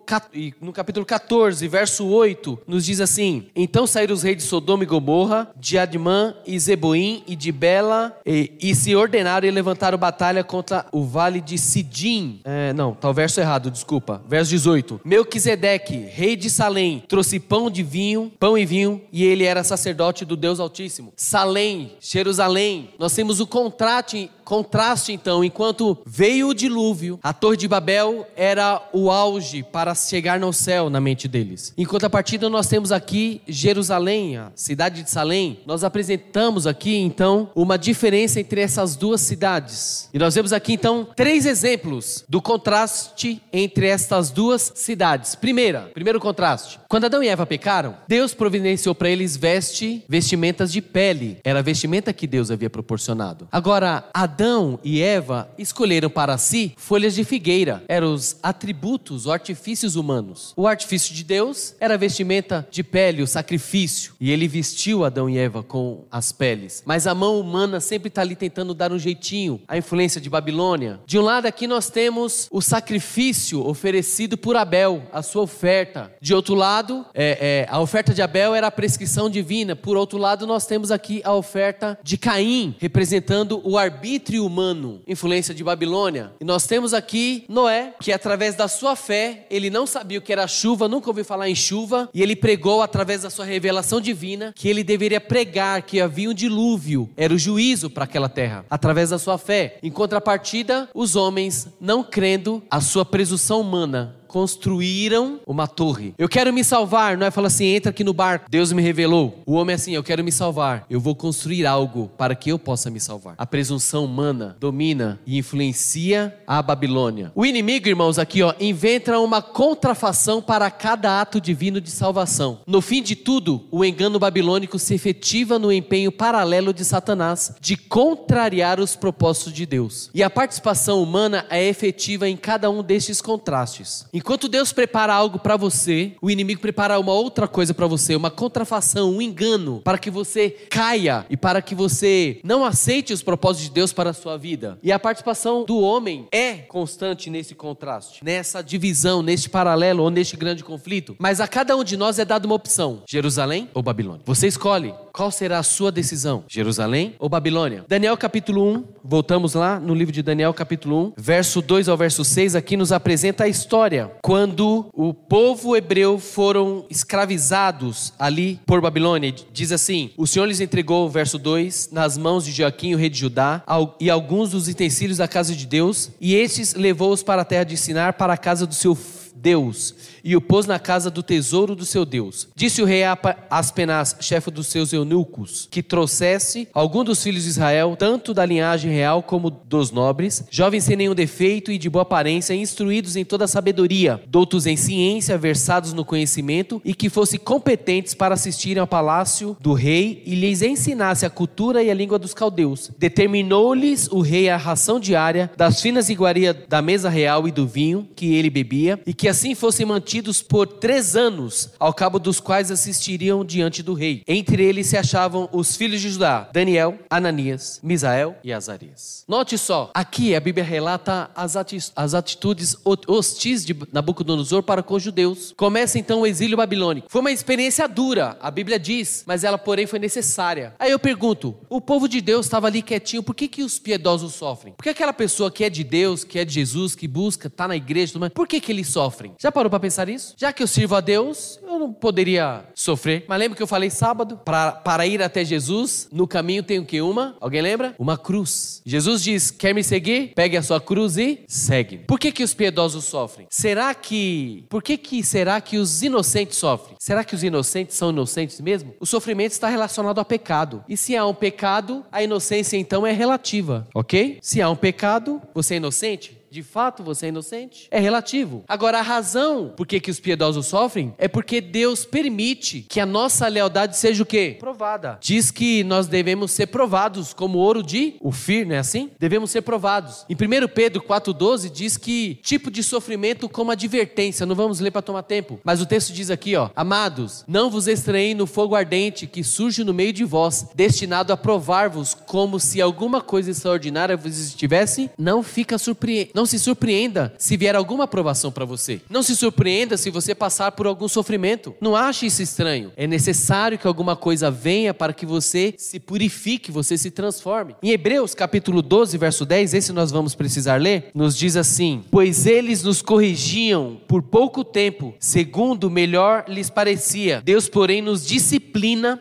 no 0.60 0.74
capítulo 0.74 1.06
14, 1.06 1.68
verso 1.68 2.06
8, 2.08 2.60
nos 2.68 2.86
diz 2.86 3.00
assim: 3.00 3.48
Então 3.56 3.88
saíram 3.88 4.14
os 4.14 4.24
reis 4.24 4.38
de 4.38 4.44
Sodoma 4.44 4.84
e 4.84 4.88
Gomorra, 4.88 5.52
de 5.56 5.78
Admã 5.78 6.36
e 6.46 6.58
Zeboim 6.60 7.24
e 7.28 7.36
de 7.36 7.52
Bela, 7.52 8.18
e, 8.26 8.52
e 8.62 8.76
se 8.76 8.96
ordenaram 8.96 9.48
e 9.48 9.52
levantaram 9.52 9.98
batalha 9.98 10.44
contra 10.44 10.81
o 10.92 11.04
vale 11.04 11.42
de 11.42 11.58
Sidim. 11.58 12.42
É, 12.44 12.74
não, 12.74 12.94
tá 12.94 13.10
o 13.10 13.14
verso 13.14 13.40
errado, 13.40 13.72
desculpa. 13.72 14.22
Verso 14.28 14.50
18: 14.52 15.02
Melquisedeque, 15.04 15.96
rei 15.96 16.36
de 16.36 16.50
Salém, 16.50 17.04
trouxe 17.08 17.40
pão 17.40 17.70
de 17.70 17.84
vinho, 17.84 18.32
pão 18.40 18.58
e 18.58 18.66
vinho, 18.66 19.02
e 19.12 19.24
ele 19.24 19.44
era 19.44 19.64
sacerdote 19.64 20.26
do 20.26 20.36
Deus 20.36 20.60
Altíssimo. 20.60 21.14
Salém, 21.16 21.94
Jerusalém, 22.00 22.90
nós 23.00 23.14
temos 23.14 23.40
o 23.40 23.48
contraste 23.48 24.30
Contraste 24.52 25.14
então, 25.14 25.46
enquanto 25.46 25.98
veio 26.06 26.50
o 26.50 26.54
dilúvio, 26.54 27.18
a 27.24 27.32
Torre 27.32 27.56
de 27.56 27.70
Babel 27.70 28.28
era 28.36 28.86
o 28.92 29.10
auge 29.10 29.64
para 29.64 29.96
chegar 29.96 30.38
no 30.42 30.52
céu 30.52 30.90
na 30.90 31.00
mente 31.00 31.26
deles. 31.26 31.74
Enquanto 31.78 32.04
a 32.04 32.10
partida 32.10 32.50
nós 32.50 32.68
temos 32.68 32.92
aqui 32.92 33.42
Jerusalém, 33.48 34.36
a 34.36 34.52
cidade 34.54 35.04
de 35.04 35.10
Salém, 35.10 35.60
nós 35.66 35.86
apresentamos 35.86 36.68
aqui 36.68 36.98
então 36.98 37.50
uma 37.56 37.78
diferença 37.78 38.42
entre 38.42 38.60
essas 38.60 38.98
duas 38.98 39.22
cidades. 39.22 40.10
E 40.14 40.20
nós 40.20 40.36
vemos 40.36 40.52
aqui 40.52 40.74
então 40.74 41.08
três 41.16 41.46
exemplos 41.46 42.26
do 42.28 42.42
contraste 42.42 43.42
entre 43.54 43.88
estas 43.88 44.32
duas 44.32 44.74
cidades. 44.76 45.34
Primeira, 45.34 45.90
primeiro 45.94 46.20
contraste. 46.20 46.78
Quando 46.90 47.06
Adão 47.06 47.24
e 47.24 47.30
Eva 47.30 47.46
pecaram, 47.46 47.96
Deus 48.06 48.34
providenciou 48.34 48.94
para 48.94 49.10
eles 49.10 49.38
veste, 49.38 50.04
vestimentas 50.10 50.74
de 50.74 50.82
pele. 50.82 51.38
Era 51.42 51.60
a 51.60 51.62
vestimenta 51.62 52.12
que 52.12 52.28
Deus 52.28 52.52
havia 52.52 52.70
proporcionado. 52.70 53.48
Agora, 53.50 54.04
Adão 54.14 54.41
Adão 54.42 54.80
e 54.84 55.04
Eva 55.04 55.52
escolheram 55.56 56.10
para 56.10 56.36
si 56.36 56.74
folhas 56.76 57.14
de 57.14 57.24
figueira. 57.24 57.84
Eram 57.88 58.12
os 58.12 58.38
atributos, 58.42 59.28
os 59.28 59.32
artifícios 59.32 59.96
humanos. 59.96 60.52
O 60.58 60.66
artifício 60.66 61.14
de 61.14 61.24
Deus 61.24 61.76
era 61.80 61.94
a 61.94 61.98
vestimenta 61.98 62.68
de 62.72 62.84
pele, 62.84 63.22
o 63.22 63.28
sacrifício. 63.28 64.16
E 64.20 64.32
ele 64.32 64.48
vestiu 64.48 65.06
Adão 65.06 65.30
e 65.30 65.38
Eva 65.38 65.62
com 65.62 66.06
as 66.10 66.32
peles. 66.32 66.82
Mas 66.88 67.06
a 67.06 67.14
mão 67.14 67.40
humana 67.40 67.80
sempre 67.80 68.08
está 68.08 68.22
ali 68.22 68.36
tentando 68.36 68.74
dar 68.74 68.92
um 68.92 68.98
jeitinho. 68.98 69.62
A 69.68 69.78
influência 69.78 70.20
de 70.20 70.28
Babilônia. 70.28 71.00
De 71.06 71.20
um 71.20 71.22
lado 71.22 71.46
aqui 71.46 71.68
nós 71.68 71.92
temos 71.92 72.48
o 72.50 72.64
sacrifício 72.64 73.64
oferecido 73.64 74.36
por 74.40 74.56
Abel, 74.56 75.04
a 75.14 75.22
sua 75.22 75.44
oferta. 75.44 76.12
De 76.20 76.34
outro 76.34 76.56
lado, 76.56 77.06
é, 77.14 77.68
é, 77.68 77.68
a 77.70 77.80
oferta 77.80 78.12
de 78.12 78.24
Abel 78.24 78.56
era 78.56 78.66
a 78.66 78.72
prescrição 78.72 79.30
divina. 79.30 79.76
Por 79.76 79.96
outro 79.96 80.18
lado, 80.18 80.48
nós 80.48 80.66
temos 80.66 80.90
aqui 80.90 81.22
a 81.24 81.32
oferta 81.32 82.00
de 82.02 82.18
Caim, 82.18 82.76
representando 82.80 83.62
o 83.64 83.78
arbítrio 83.78 84.31
arbítrio 84.32 84.46
humano, 84.46 85.02
influência 85.06 85.54
de 85.54 85.64
Babilônia. 85.64 86.32
E 86.40 86.46
nós 86.46 86.66
temos 86.66 86.94
aqui 86.94 87.44
Noé, 87.50 87.94
que 88.00 88.14
através 88.14 88.56
da 88.56 88.68
sua 88.68 88.96
fé, 88.96 89.46
ele 89.50 89.70
não 89.70 89.86
sabia 89.86 90.20
o 90.20 90.22
que 90.22 90.32
era 90.32 90.48
chuva, 90.48 90.88
nunca 90.88 91.10
ouviu 91.10 91.26
falar 91.26 91.50
em 91.50 91.56
chuva, 91.56 92.10
e 92.14 92.22
ele 92.22 92.36
pregou 92.36 92.82
através 92.82 93.24
da 93.24 93.30
sua 93.30 93.44
revelação 93.44 94.00
divina 94.00 94.54
que 94.56 94.70
ele 94.70 94.84
deveria 94.84 95.20
pregar 95.20 95.82
que 95.82 96.00
havia 96.00 96.30
um 96.30 96.34
dilúvio, 96.34 97.10
era 97.18 97.34
o 97.34 97.38
juízo 97.38 97.90
para 97.90 98.06
aquela 98.06 98.30
terra, 98.30 98.66
através 98.70 99.10
da 99.10 99.20
sua 99.20 99.38
fé. 99.38 99.78
Em 99.84 99.92
contrapartida, 99.92 100.90
os 100.94 101.16
homens 101.18 101.68
não 101.80 102.04
crendo, 102.04 102.64
a 102.70 102.80
sua 102.80 103.04
presunção 103.04 103.60
humana 103.60 104.21
construíram 104.32 105.42
uma 105.46 105.68
torre. 105.68 106.14
Eu 106.18 106.30
quero 106.30 106.54
me 106.54 106.64
salvar, 106.64 107.18
não 107.18 107.28
é 107.28 107.32
falar 107.32 107.48
assim, 107.48 107.66
entra 107.66 107.90
aqui 107.90 108.04
no 108.04 108.14
barco. 108.14 108.46
Deus 108.50 108.72
me 108.72 108.82
revelou. 108.82 109.44
O 109.46 109.54
homem 109.54 109.74
é 109.74 109.76
assim, 109.76 109.94
eu 109.94 110.04
quero 110.04 110.24
me 110.24 110.32
salvar. 110.32 110.86
Eu 110.90 111.02
vou 111.02 111.14
construir 111.14 111.66
algo 111.66 112.10
para 112.18 112.34
que 112.34 112.50
eu 112.50 112.58
possa 112.58 112.90
me 112.90 113.00
salvar. 113.00 113.36
A 113.38 113.46
presunção 113.46 114.06
humana 114.06 114.56
domina 114.58 115.20
e 115.26 115.38
influencia 115.38 116.34
a 116.48 116.62
Babilônia. 116.62 117.32
O 117.36 117.46
inimigo, 117.46 117.90
irmãos, 117.90 118.18
aqui 118.18 118.42
ó, 118.42 118.54
inventa 118.60 119.20
uma 119.20 119.42
contrafação 119.42 120.42
para 120.42 120.72
cada 120.72 121.20
ato 121.20 121.42
divino 121.42 121.82
de 121.82 121.92
salvação. 121.92 122.60
No 122.66 122.80
fim 122.80 123.04
de 123.04 123.16
tudo, 123.16 123.66
o 123.70 123.84
engano 123.84 124.18
babilônico 124.18 124.80
se 124.80 124.94
efetiva 124.94 125.60
no 125.60 125.74
empenho 125.74 126.12
paralelo 126.12 126.74
de 126.74 126.86
Satanás 126.86 127.54
de 127.60 127.76
contrariar 127.76 128.80
os 128.80 128.96
propósitos 128.96 129.52
de 129.52 129.66
Deus. 129.66 130.10
E 130.14 130.24
a 130.24 130.30
participação 130.30 131.04
humana 131.04 131.46
é 131.50 131.68
efetiva 131.68 132.30
em 132.30 132.38
cada 132.38 132.70
um 132.70 132.82
destes 132.82 133.22
contrastes. 133.22 134.06
Enquanto 134.22 134.48
Deus 134.48 134.72
prepara 134.72 135.16
algo 135.16 135.40
para 135.40 135.58
você, 135.58 136.14
o 136.22 136.30
inimigo 136.30 136.62
prepara 136.62 137.00
uma 137.00 137.12
outra 137.12 137.48
coisa 137.48 137.74
para 137.74 137.88
você, 137.88 138.16
uma 138.16 138.30
contrafação, 138.30 139.16
um 139.16 139.20
engano, 139.20 139.82
para 139.84 139.98
que 139.98 140.12
você 140.12 140.52
caia 140.70 141.26
e 141.28 141.36
para 141.36 141.60
que 141.60 141.74
você 141.74 142.40
não 142.44 142.64
aceite 142.64 143.14
os 143.14 143.24
propósitos 143.24 143.68
de 143.68 143.74
Deus 143.74 143.92
para 143.92 144.12
a 144.12 144.14
sua 144.14 144.38
vida. 144.38 144.78
E 144.84 144.92
a 144.92 145.00
participação 145.00 145.66
do 145.66 145.80
homem 145.80 146.28
é 146.32 146.54
constante 146.54 147.32
nesse 147.32 147.56
contraste, 147.56 148.24
nessa 148.24 148.62
divisão, 148.62 149.24
neste 149.24 149.50
paralelo 149.50 150.04
ou 150.04 150.12
neste 150.12 150.38
grande 150.38 150.64
conflito. 150.64 151.16
Mas 151.18 151.42
a 151.42 151.48
cada 151.48 151.76
um 151.76 151.84
de 151.84 151.98
nós 151.98 152.20
é 152.20 152.24
dada 152.24 152.46
uma 152.46 152.54
opção: 152.54 153.02
Jerusalém 153.10 153.72
ou 153.74 153.82
Babilônia. 153.82 154.22
Você 154.24 154.46
escolhe 154.46 154.94
qual 155.12 155.32
será 155.32 155.58
a 155.58 155.64
sua 155.64 155.92
decisão: 155.92 156.44
Jerusalém 156.48 157.16
ou 157.18 157.28
Babilônia. 157.28 157.86
Daniel 157.88 158.16
capítulo 158.16 158.64
1, 158.72 158.84
voltamos 159.04 159.56
lá 159.56 159.80
no 159.80 159.96
livro 159.96 160.14
de 160.14 160.22
Daniel 160.22 160.54
capítulo 160.54 161.08
1, 161.08 161.14
verso 161.18 161.60
2 161.60 161.90
ao 161.90 161.98
verso 161.98 162.24
6, 162.24 162.56
aqui 162.56 162.78
nos 162.78 162.92
apresenta 162.92 163.46
a 163.46 163.48
história 163.48 164.11
quando 164.22 164.88
o 164.94 165.14
povo 165.14 165.76
hebreu 165.76 166.20
foram 166.20 166.86
escravizados 166.90 168.14
ali 168.18 168.60
por 168.66 168.82
Babilônia. 168.82 169.34
Diz 169.52 169.72
assim: 169.72 170.12
O 170.18 170.26
Senhor 170.26 170.46
lhes 170.46 170.60
entregou, 170.60 171.10
verso 171.10 171.38
2, 171.38 171.90
nas 171.92 172.18
mãos 172.18 172.46
de 172.46 172.52
Joaquim, 172.52 172.94
o 172.94 172.98
rei 172.98 173.10
de 173.10 173.20
Judá, 173.20 173.64
e 174.00 174.10
alguns 174.10 174.52
dos 174.52 174.68
utensílios 174.68 175.18
da 175.18 175.28
casa 175.28 175.56
de 175.56 175.66
Deus, 175.66 176.12
e 176.20 176.36
estes 176.36 176.74
levou-os 176.74 177.24
para 177.24 177.42
a 177.42 177.46
terra 177.46 177.64
de 177.64 177.78
Sinar, 177.78 178.14
para 178.14 178.34
a 178.34 178.38
casa 178.38 178.66
do 178.66 178.74
seu 178.74 178.96
Deus 179.36 179.96
e 180.24 180.36
o 180.36 180.42
pôs 180.42 180.66
na 180.66 180.80
casa 180.80 181.10
do 181.10 181.24
tesouro 181.24 181.76
do 181.76 181.86
seu 181.86 182.06
Deus. 182.06 182.48
Disse 182.56 182.82
o 182.82 182.86
rei 182.86 183.04
a 183.04 183.18
Aspenaz, 183.50 184.16
chefe 184.20 184.52
dos 184.52 184.68
seus 184.68 184.94
eunucos, 184.94 185.68
que 185.72 185.84
trouxesse 185.84 186.68
algum 186.74 187.04
dos 187.04 187.24
filhos 187.24 187.44
de 187.44 187.50
Israel, 187.50 187.96
tanto 187.98 188.34
da 188.34 188.46
linhagem 188.46 188.92
real 188.92 189.24
como 189.24 189.50
dos 189.50 189.92
nobres, 189.92 190.44
jovens 190.50 190.84
sem 190.84 190.96
nenhum 190.96 191.16
defeito 191.16 191.72
e 191.72 191.78
de 191.78 191.90
boa 191.90 192.04
aparência, 192.04 192.54
instruídos 192.54 193.16
em 193.16 193.26
toda 193.26 193.46
a 193.46 193.48
sabedoria, 193.48 194.22
doutos 194.28 194.66
em 194.66 194.78
ciência, 194.78 195.38
versados 195.38 195.94
no 195.94 196.06
conhecimento 196.06 196.82
e 196.86 196.94
que 196.94 197.10
fossem 197.10 197.40
competentes 197.40 198.14
para 198.14 198.36
assistirem 198.36 198.82
ao 198.82 198.88
palácio 198.88 199.58
do 199.60 199.74
rei 199.74 200.22
e 200.26 200.36
lhes 200.36 200.62
ensinasse 200.62 201.26
a 201.26 201.30
cultura 201.30 201.84
e 201.84 201.90
a 201.90 201.94
língua 201.94 202.20
dos 202.20 202.34
caldeus. 202.34 202.92
Determinou-lhes 202.98 204.08
o 204.12 204.22
rei 204.22 204.50
a 204.50 204.58
ração 204.58 205.00
diária 205.00 205.52
das 205.58 205.82
finas 205.82 206.10
iguarias 206.10 206.56
da 206.68 206.82
mesa 206.82 207.10
real 207.10 207.48
e 207.48 207.52
do 207.52 207.68
vinho 207.68 208.08
que 208.16 208.34
ele 208.36 208.50
bebia 208.50 209.00
e 209.06 209.14
que 209.22 209.28
assim 209.28 209.54
fossem 209.54 209.86
mantidos 209.86 210.42
por 210.42 210.66
três 210.66 211.16
anos, 211.16 211.70
ao 211.80 211.94
cabo 211.94 212.18
dos 212.18 212.40
quais 212.40 212.72
assistiriam 212.72 213.46
diante 213.46 213.84
do 213.84 213.94
rei. 213.94 214.24
Entre 214.28 214.66
eles 214.66 214.88
se 214.88 214.98
achavam 214.98 215.48
os 215.52 215.78
filhos 215.78 216.02
de 216.02 216.10
Judá, 216.10 216.50
Daniel, 216.52 216.98
Ananias, 217.08 217.80
Misael 217.84 218.36
e 218.44 218.52
Azarias. 218.52 219.24
Note 219.28 219.60
só, 219.60 219.92
aqui 219.94 220.34
a 220.34 220.40
Bíblia 220.40 220.64
relata 220.64 221.30
as, 221.36 221.56
as 221.96 222.16
atitudes 222.16 222.76
hostis 222.84 223.64
de 223.64 223.78
Nabucodonosor 223.94 224.64
para 224.64 224.82
com 224.82 224.96
os 224.96 225.04
judeus. 225.04 225.54
Começa 225.56 226.00
então 226.00 226.22
o 226.22 226.26
exílio 226.26 226.58
babilônico. 226.58 227.06
Foi 227.08 227.22
uma 227.22 227.32
experiência 227.32 227.88
dura, 227.88 228.36
a 228.42 228.50
Bíblia 228.50 228.80
diz, 228.80 229.24
mas 229.28 229.44
ela 229.44 229.60
porém 229.60 229.86
foi 229.86 230.00
necessária. 230.00 230.74
Aí 230.80 230.90
eu 230.90 230.98
pergunto, 230.98 231.56
o 231.70 231.80
povo 231.80 232.10
de 232.10 232.22
Deus 232.22 232.48
estava 232.48 232.66
ali 232.66 232.82
quietinho, 232.82 233.22
por 233.22 233.36
que, 233.36 233.48
que 233.48 233.62
os 233.62 233.78
piedosos 233.78 234.34
sofrem? 234.34 234.74
Por 234.74 234.82
que 234.82 234.90
aquela 234.90 235.14
pessoa 235.14 235.52
que 235.52 235.64
é 235.64 235.70
de 235.70 235.84
Deus, 235.84 236.24
que 236.24 236.40
é 236.40 236.44
de 236.44 236.56
Jesus, 236.56 236.96
que 236.96 237.08
busca, 237.08 237.46
está 237.46 237.68
na 237.68 237.76
igreja, 237.76 238.18
por 238.32 238.48
que, 238.48 238.60
que 238.60 238.72
eles 238.72 238.88
sofrem? 239.12 239.34
Já 239.38 239.52
parou 239.52 239.70
para 239.70 239.80
pensar 239.80 240.08
isso? 240.08 240.34
Já 240.38 240.54
que 240.54 240.64
eu 240.64 240.68
sirvo 240.68 240.96
a 240.96 241.02
Deus, 241.02 241.60
eu 241.64 241.78
não 241.78 241.92
poderia 241.92 242.64
sofrer. 242.74 243.26
Mas 243.28 243.40
lembra 243.40 243.58
que 243.58 243.64
eu 243.64 243.68
falei 243.68 243.90
sábado? 243.90 244.40
Para, 244.44 244.72
para 244.72 245.06
ir 245.06 245.22
até 245.22 245.44
Jesus, 245.44 246.08
no 246.12 246.28
caminho 246.28 246.64
tem 246.64 246.80
o 246.80 246.86
que? 246.86 247.02
Uma? 247.02 247.36
Alguém 247.42 247.62
lembra? 247.62 247.94
Uma 248.00 248.18
cruz. 248.18 248.82
Jesus 248.86 249.22
diz: 249.22 249.52
Quer 249.52 249.76
me 249.76 249.84
seguir? 249.84 250.32
Pegue 250.36 250.56
a 250.58 250.64
sua 250.64 250.80
cruz 250.80 251.18
e 251.18 251.44
segue. 251.48 252.00
Por 252.00 252.20
que, 252.20 252.32
que 252.32 252.44
os 252.44 252.54
piedosos 252.54 253.06
sofrem? 253.06 253.48
Será 253.50 253.94
que. 253.94 254.66
Por 254.70 254.82
que, 254.82 254.98
que 254.98 255.24
será 255.24 255.60
que 255.60 255.78
os 255.78 256.02
inocentes 256.02 256.58
sofrem? 256.58 256.96
Será 257.00 257.24
que 257.24 257.36
os 257.36 257.44
inocentes 257.44 257.98
são 257.98 258.10
inocentes 258.10 258.60
mesmo? 258.62 258.96
O 259.00 259.06
sofrimento 259.06 259.52
está 259.52 259.68
relacionado 259.68 260.20
ao 260.20 260.26
pecado. 260.26 260.84
E 260.88 260.96
se 260.96 261.16
há 261.18 261.26
um 261.26 261.34
pecado, 261.34 262.06
a 262.12 262.24
inocência 262.24 262.78
então 262.78 263.06
é 263.06 263.12
relativa, 263.12 263.88
ok? 263.94 264.40
Se 264.42 264.62
há 264.62 264.70
um 264.70 264.76
pecado, 264.76 265.42
você 265.54 265.76
é 265.76 265.78
inocente? 265.78 266.41
De 266.52 266.62
fato 266.62 267.02
você 267.02 267.28
é 267.28 267.30
inocente? 267.30 267.88
É 267.90 267.98
relativo. 267.98 268.66
Agora, 268.68 269.00
a 269.00 269.02
razão 269.02 269.74
por 269.74 269.88
que, 269.88 270.02
que 270.02 270.12
os 270.12 270.20
piedosos 270.20 270.66
sofrem 270.66 271.14
é 271.18 271.30
porque 271.30 271.62
Deus 271.62 272.04
permite 272.04 272.86
que 272.90 273.00
a 273.00 273.06
nossa 273.06 273.48
lealdade 273.48 273.96
seja 273.96 274.22
o 274.22 274.26
quê? 274.26 274.58
Provada. 274.60 275.18
Diz 275.22 275.50
que 275.50 275.82
nós 275.86 276.08
devemos 276.08 276.52
ser 276.52 276.68
provados 276.68 277.34
como 277.34 277.58
ouro 277.58 277.82
de 277.82 278.16
Ufir, 278.20 278.68
não 278.68 278.76
é 278.76 278.80
assim? 278.80 279.12
Devemos 279.18 279.50
ser 279.50 279.62
provados. 279.62 280.26
Em 280.30 280.34
1 280.34 280.68
Pedro 280.68 281.02
4,12 281.02 281.72
diz 281.72 281.96
que 281.96 282.36
tipo 282.44 282.70
de 282.70 282.84
sofrimento 282.84 283.48
como 283.48 283.72
advertência. 283.72 284.46
Não 284.46 284.54
vamos 284.54 284.82
ler 284.82 284.92
para 284.92 285.02
tomar 285.02 285.24
tempo. 285.24 285.58
Mas 285.64 285.80
o 285.80 285.86
texto 285.86 286.12
diz 286.12 286.30
aqui, 286.30 286.58
ó. 286.58 286.70
Amados, 286.76 287.46
não 287.48 287.70
vos 287.70 287.88
estranhem 287.88 288.36
no 288.36 288.46
fogo 288.46 288.76
ardente 288.76 289.26
que 289.26 289.42
surge 289.42 289.86
no 289.86 289.94
meio 289.94 290.12
de 290.12 290.26
vós, 290.26 290.68
destinado 290.76 291.32
a 291.32 291.38
provar-vos 291.38 292.14
como 292.14 292.60
se 292.60 292.82
alguma 292.82 293.22
coisa 293.22 293.52
extraordinária 293.52 294.18
vos 294.18 294.38
estivesse. 294.38 295.10
Não 295.18 295.42
fica 295.42 295.78
surpre... 295.78 296.30
não 296.42 296.46
se 296.48 296.58
surpreenda 296.58 297.32
se 297.38 297.56
vier 297.56 297.76
alguma 297.76 298.06
aprovação 298.06 298.52
para 298.52 298.66
você. 298.66 299.00
Não 299.08 299.22
se 299.22 299.36
surpreenda 299.36 299.96
se 299.96 300.10
você 300.10 300.34
passar 300.34 300.72
por 300.72 300.88
algum 300.88 301.08
sofrimento. 301.08 301.76
Não 301.80 301.96
ache 301.96 302.26
isso 302.26 302.42
estranho. 302.42 302.92
É 302.98 303.06
necessário 303.06 303.78
que 303.78 303.86
alguma 303.86 304.16
coisa 304.16 304.50
venha 304.50 304.92
para 304.92 305.14
que 305.14 305.24
você 305.24 305.76
se 305.78 306.00
purifique, 306.00 306.72
você 306.72 306.98
se 306.98 307.12
transforme. 307.12 307.76
Em 307.84 307.92
Hebreus 307.92 308.34
capítulo 308.34 308.82
12, 308.82 309.20
verso 309.20 309.46
10, 309.46 309.76
esse 309.76 309.94
nós 309.94 310.10
vamos 310.10 310.34
precisar 310.34 310.82
ler, 310.82 311.12
nos 311.14 311.38
diz 311.38 311.56
assim: 311.56 312.04
Pois 312.10 312.48
eles 312.48 312.82
nos 312.82 313.04
corrigiam 313.04 314.02
por 314.08 314.24
pouco 314.24 314.64
tempo, 314.64 315.14
segundo 315.20 315.92
melhor 315.92 316.46
lhes 316.48 316.72
parecia. 316.72 317.40
Deus, 317.46 317.70
porém, 317.70 318.02
nos 318.02 318.26
disciplina 318.26 318.71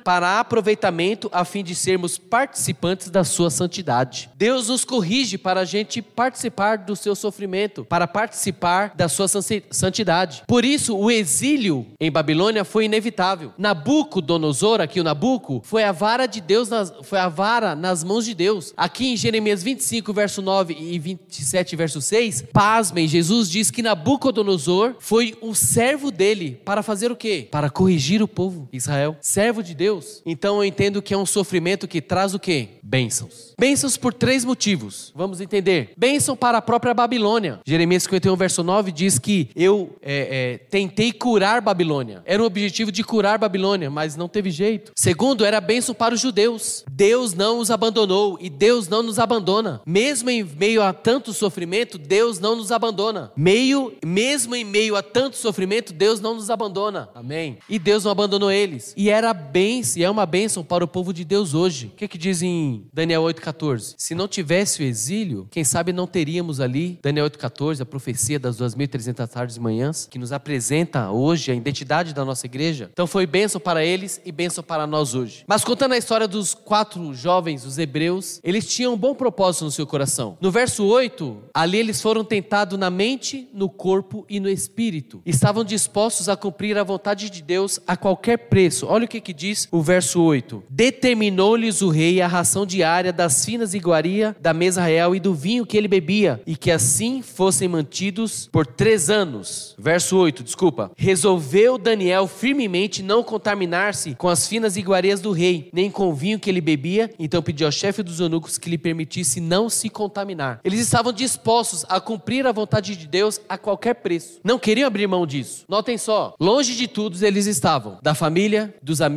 para 0.05 0.41
aproveitamento 0.41 1.29
a 1.33 1.45
fim 1.45 1.63
de 1.63 1.75
sermos 1.75 2.19
participantes 2.19 3.11
da 3.11 3.25
sua 3.25 3.51
santidade. 3.51 4.31
Deus 4.37 4.69
nos 4.69 4.85
corrige 4.85 5.37
para 5.39 5.61
a 5.61 5.65
gente 5.65 6.01
participar 6.03 6.79
do 6.79 6.97
seu 6.97 7.15
sofrimento, 7.15 7.85
para 7.85 8.07
participar 8.07 8.93
da 8.95 9.09
sua 9.09 9.27
santidade. 9.29 10.43
Por 10.47 10.65
isso, 10.65 10.97
o 10.97 11.11
exílio 11.11 11.87
em 12.01 12.11
Babilônia 12.11 12.65
foi 12.65 12.85
inevitável. 12.85 13.53
Nabucodonosor, 13.59 14.81
aqui 14.81 15.01
o 15.01 15.05
Nabuco, 15.05 15.61
foi 15.65 15.85
a 15.85 15.93
vara 15.93 16.27
de 16.27 16.41
Deus, 16.41 16.69
nas, 16.69 16.93
foi 17.03 17.19
a 17.19 17.29
vara 17.29 17.75
nas 17.75 18.05
mãos 18.05 18.25
de 18.25 18.35
Deus. 18.35 18.73
Aqui 18.77 19.13
em 19.13 19.17
Jeremias 19.17 19.63
25, 19.63 20.13
verso 20.13 20.43
9 20.43 20.75
e 20.79 20.99
27, 20.99 21.77
verso 21.77 22.01
6, 22.01 22.45
pasmem, 22.53 23.09
Jesus 23.09 23.51
diz 23.51 23.71
que 23.71 23.83
Nabucodonosor 23.83 24.97
foi 24.99 25.37
um 25.43 25.55
servo 25.55 26.11
dele 26.11 26.61
para 26.65 26.83
fazer 26.83 27.11
o 27.11 27.17
quê? 27.17 27.49
Para 27.51 27.71
corrigir 27.71 28.23
o 28.23 28.29
povo 28.29 28.69
Israel. 28.73 29.17
Servo 29.41 29.63
de 29.63 29.75
Deus. 29.75 30.21
Então 30.27 30.57
eu 30.57 30.65
entendo 30.67 31.01
que 31.01 31.15
é 31.15 31.17
um 31.17 31.25
sofrimento 31.25 31.89
que 31.89 32.03
traz 32.03 32.35
o 32.35 32.39
quê? 32.39 32.69
Bênçãos. 32.83 33.55
Bênçãos 33.59 33.97
por 33.97 34.13
três 34.13 34.45
motivos. 34.45 35.11
Vamos 35.17 35.41
entender. 35.41 35.93
Bênção 35.97 36.37
para 36.37 36.59
a 36.59 36.63
própria 36.63 36.93
Babilônia. 36.93 37.59
Jeremias 37.67 38.03
51, 38.03 38.37
verso 38.37 38.63
9 38.63 38.93
diz 38.93 39.19
que 39.19 39.49
eu 39.57 39.97
é, 40.03 40.59
é, 40.59 40.59
tentei 40.59 41.11
curar 41.11 41.63
Babilônia. 41.63 42.23
Era 42.27 42.43
o 42.43 42.45
objetivo 42.45 42.93
de 42.93 43.03
curar 43.03 43.39
Babilônia, 43.39 43.89
mas 43.89 44.15
não 44.15 44.29
teve 44.29 44.51
jeito. 44.51 44.93
Segundo, 44.95 45.43
era 45.43 45.59
bênção 45.59 45.95
para 45.95 46.15
os 46.15 46.21
judeus. 46.21 46.85
Deus 46.91 47.33
não 47.33 47.61
os 47.61 47.71
abandonou 47.71 48.37
e 48.43 48.51
Deus 48.51 48.89
não 48.89 49.03
nos 49.03 49.19
abandona. 49.19 49.81
Mesmo 49.87 50.29
em 50.29 50.45
meio 50.45 50.83
a 50.83 50.93
tanto 50.93 51.33
sofrimento, 51.33 51.97
Deus 51.97 52.39
não 52.39 52.57
nos 52.57 52.71
abandona. 52.71 53.33
Meio, 53.35 53.95
mesmo 54.05 54.55
em 54.55 54.65
meio 54.65 54.97
a 54.97 55.03
tanto 55.03 55.39
sofrimento, 55.39 55.95
Deus 55.95 56.21
não 56.21 56.35
nos 56.35 56.51
abandona. 56.51 57.09
Amém. 57.15 57.57
E 57.71 57.79
Deus 57.79 58.05
não 58.05 58.13
abandonou 58.13 58.51
eles. 58.51 58.93
E 58.99 59.09
era 59.09 59.30
bênção, 59.33 60.01
e 60.01 60.05
é 60.05 60.11
uma 60.11 60.27
bênção 60.27 60.65
para 60.65 60.85
o 60.85 60.89
povo 60.89 61.13
de 61.13 61.25
Deus 61.25 61.55
hoje. 61.55 61.87
O 61.87 61.97
que, 61.97 62.09
que 62.09 62.19
diz 62.19 62.43
em 62.43 62.87
Daniel 62.93 63.23
8, 63.23 63.41
14. 63.41 63.95
Se 63.97 64.15
não 64.15 64.29
tivesse 64.29 64.83
o 64.83 64.85
exílio, 64.85 65.49
quem 65.51 65.65
sabe 65.65 65.93
não 65.93 66.07
teríamos 66.07 66.61
ali, 66.61 66.99
Daniel 67.03 67.27
8,14, 67.31 67.81
a 67.81 67.87
profecia 67.87 68.39
das 68.39 68.57
2.300 68.59 69.29
tardes 69.29 69.57
e 69.57 69.61
manhãs, 69.61 70.07
que 70.11 70.19
nos 70.19 70.33
apresenta 70.33 71.11
hoje 71.11 71.51
a 71.51 71.55
identidade 71.55 72.15
da 72.15 72.25
nossa 72.25 72.47
igreja. 72.47 72.91
Então 72.93 73.07
foi 73.07 73.27
bênção 73.27 73.61
para 73.61 73.85
eles 73.85 74.21
e 74.25 74.33
bênção 74.33 74.63
para 74.63 74.87
nós 74.87 75.15
hoje. 75.15 75.45
Mas 75.47 75.65
contando 75.65 75.93
a 75.93 75.99
história 75.99 76.27
dos 76.27 76.55
quatro 76.55 77.13
jovens, 77.15 77.65
os 77.65 77.79
hebreus, 77.79 78.41
eles 78.43 78.67
tinham 78.67 78.95
um 78.95 78.99
bom 78.99 79.15
propósito 79.15 79.65
no 79.65 79.71
seu 79.71 79.87
coração. 79.87 80.37
No 80.41 80.51
verso 80.51 80.85
8, 80.85 81.45
ali 81.55 81.79
eles 81.79 82.01
foram 82.01 82.25
tentados 82.25 82.79
na 82.79 82.91
mente, 82.91 83.49
no 83.53 83.69
corpo 83.69 84.25
e 84.29 84.41
no 84.41 84.49
espírito. 84.49 85.23
Estavam 85.25 85.65
dispostos 85.65 86.29
a 86.29 86.37
cumprir 86.37 86.77
a 86.77 86.85
vontade 86.85 87.31
de 87.31 87.43
Deus 87.43 87.81
a 87.87 87.97
qualquer 87.97 88.37
preço. 88.37 88.87
Olha 88.87 89.05
o 89.05 89.09
que, 89.21 89.31
que 89.31 89.35
diz 89.35 89.69
o 89.71 89.81
verso 89.81 90.21
8: 90.21 90.65
Determinou-lhes 90.69 91.83
o 91.83 91.89
rei 91.89 92.21
a 92.21 92.27
ração 92.27 92.67
diária 92.67 93.13
das 93.13 93.45
finas 93.45 93.75
iguaria 93.75 94.37
da 94.41 94.53
mesa 94.53 94.83
real 94.83 95.15
e 95.15 95.21
do 95.21 95.35
vinho 95.35 95.65
que 95.65 95.77
ele 95.77 95.87
bebia, 95.87 96.43
e 96.47 96.57
que 96.57 96.71
assim 96.71 97.23
fossem 97.23 97.69
mantidos 97.69 98.49
por 98.51 98.67
três 98.67 99.09
anos. 99.09 99.75
Verso 99.79 100.17
8, 100.17 100.43
desculpa. 100.43 100.91
Resolveu 100.97 101.79
Daniel 101.79 102.27
firmemente 102.27 103.03
não 103.03 103.23
contaminar-se 103.23 104.15
com 104.15 104.29
as 104.29 104.49
finas 104.49 104.77
iguarias 104.77 105.21
do 105.21 105.33
rei, 105.33 105.71
nem 105.73 105.91
com 105.91 106.09
o 106.09 106.15
vinho 106.15 106.39
que 106.39 106.51
ele 106.51 106.61
bebia, 106.61 107.11
então 107.19 107.43
pediu 107.43 107.67
ao 107.67 107.73
chefe 107.73 108.03
dos 108.03 108.21
eunucos 108.21 108.59
que 108.59 108.71
lhe 108.71 108.79
permitisse 108.79 109.41
não 109.41 109.69
se 109.69 109.89
contaminar. 109.89 110.61
Eles 110.65 110.81
estavam 110.81 111.13
dispostos 111.13 111.85
a 111.89 112.01
cumprir 112.01 112.47
a 112.47 112.53
vontade 112.53 112.97
de 112.97 113.07
Deus 113.07 113.41
a 113.49 113.57
qualquer 113.57 113.95
preço. 113.95 114.41
Não 114.43 114.59
queriam 114.59 114.87
abrir 114.87 115.07
mão 115.07 115.27
disso. 115.27 115.65
Notem 115.69 115.99
só, 115.99 116.35
longe 116.41 116.75
de 116.75 116.89
tudo 116.89 117.21
eles 117.25 117.47
estavam, 117.47 117.99
da 118.03 118.15
família, 118.15 118.75
dos 118.83 119.01
amigos, 119.01 119.10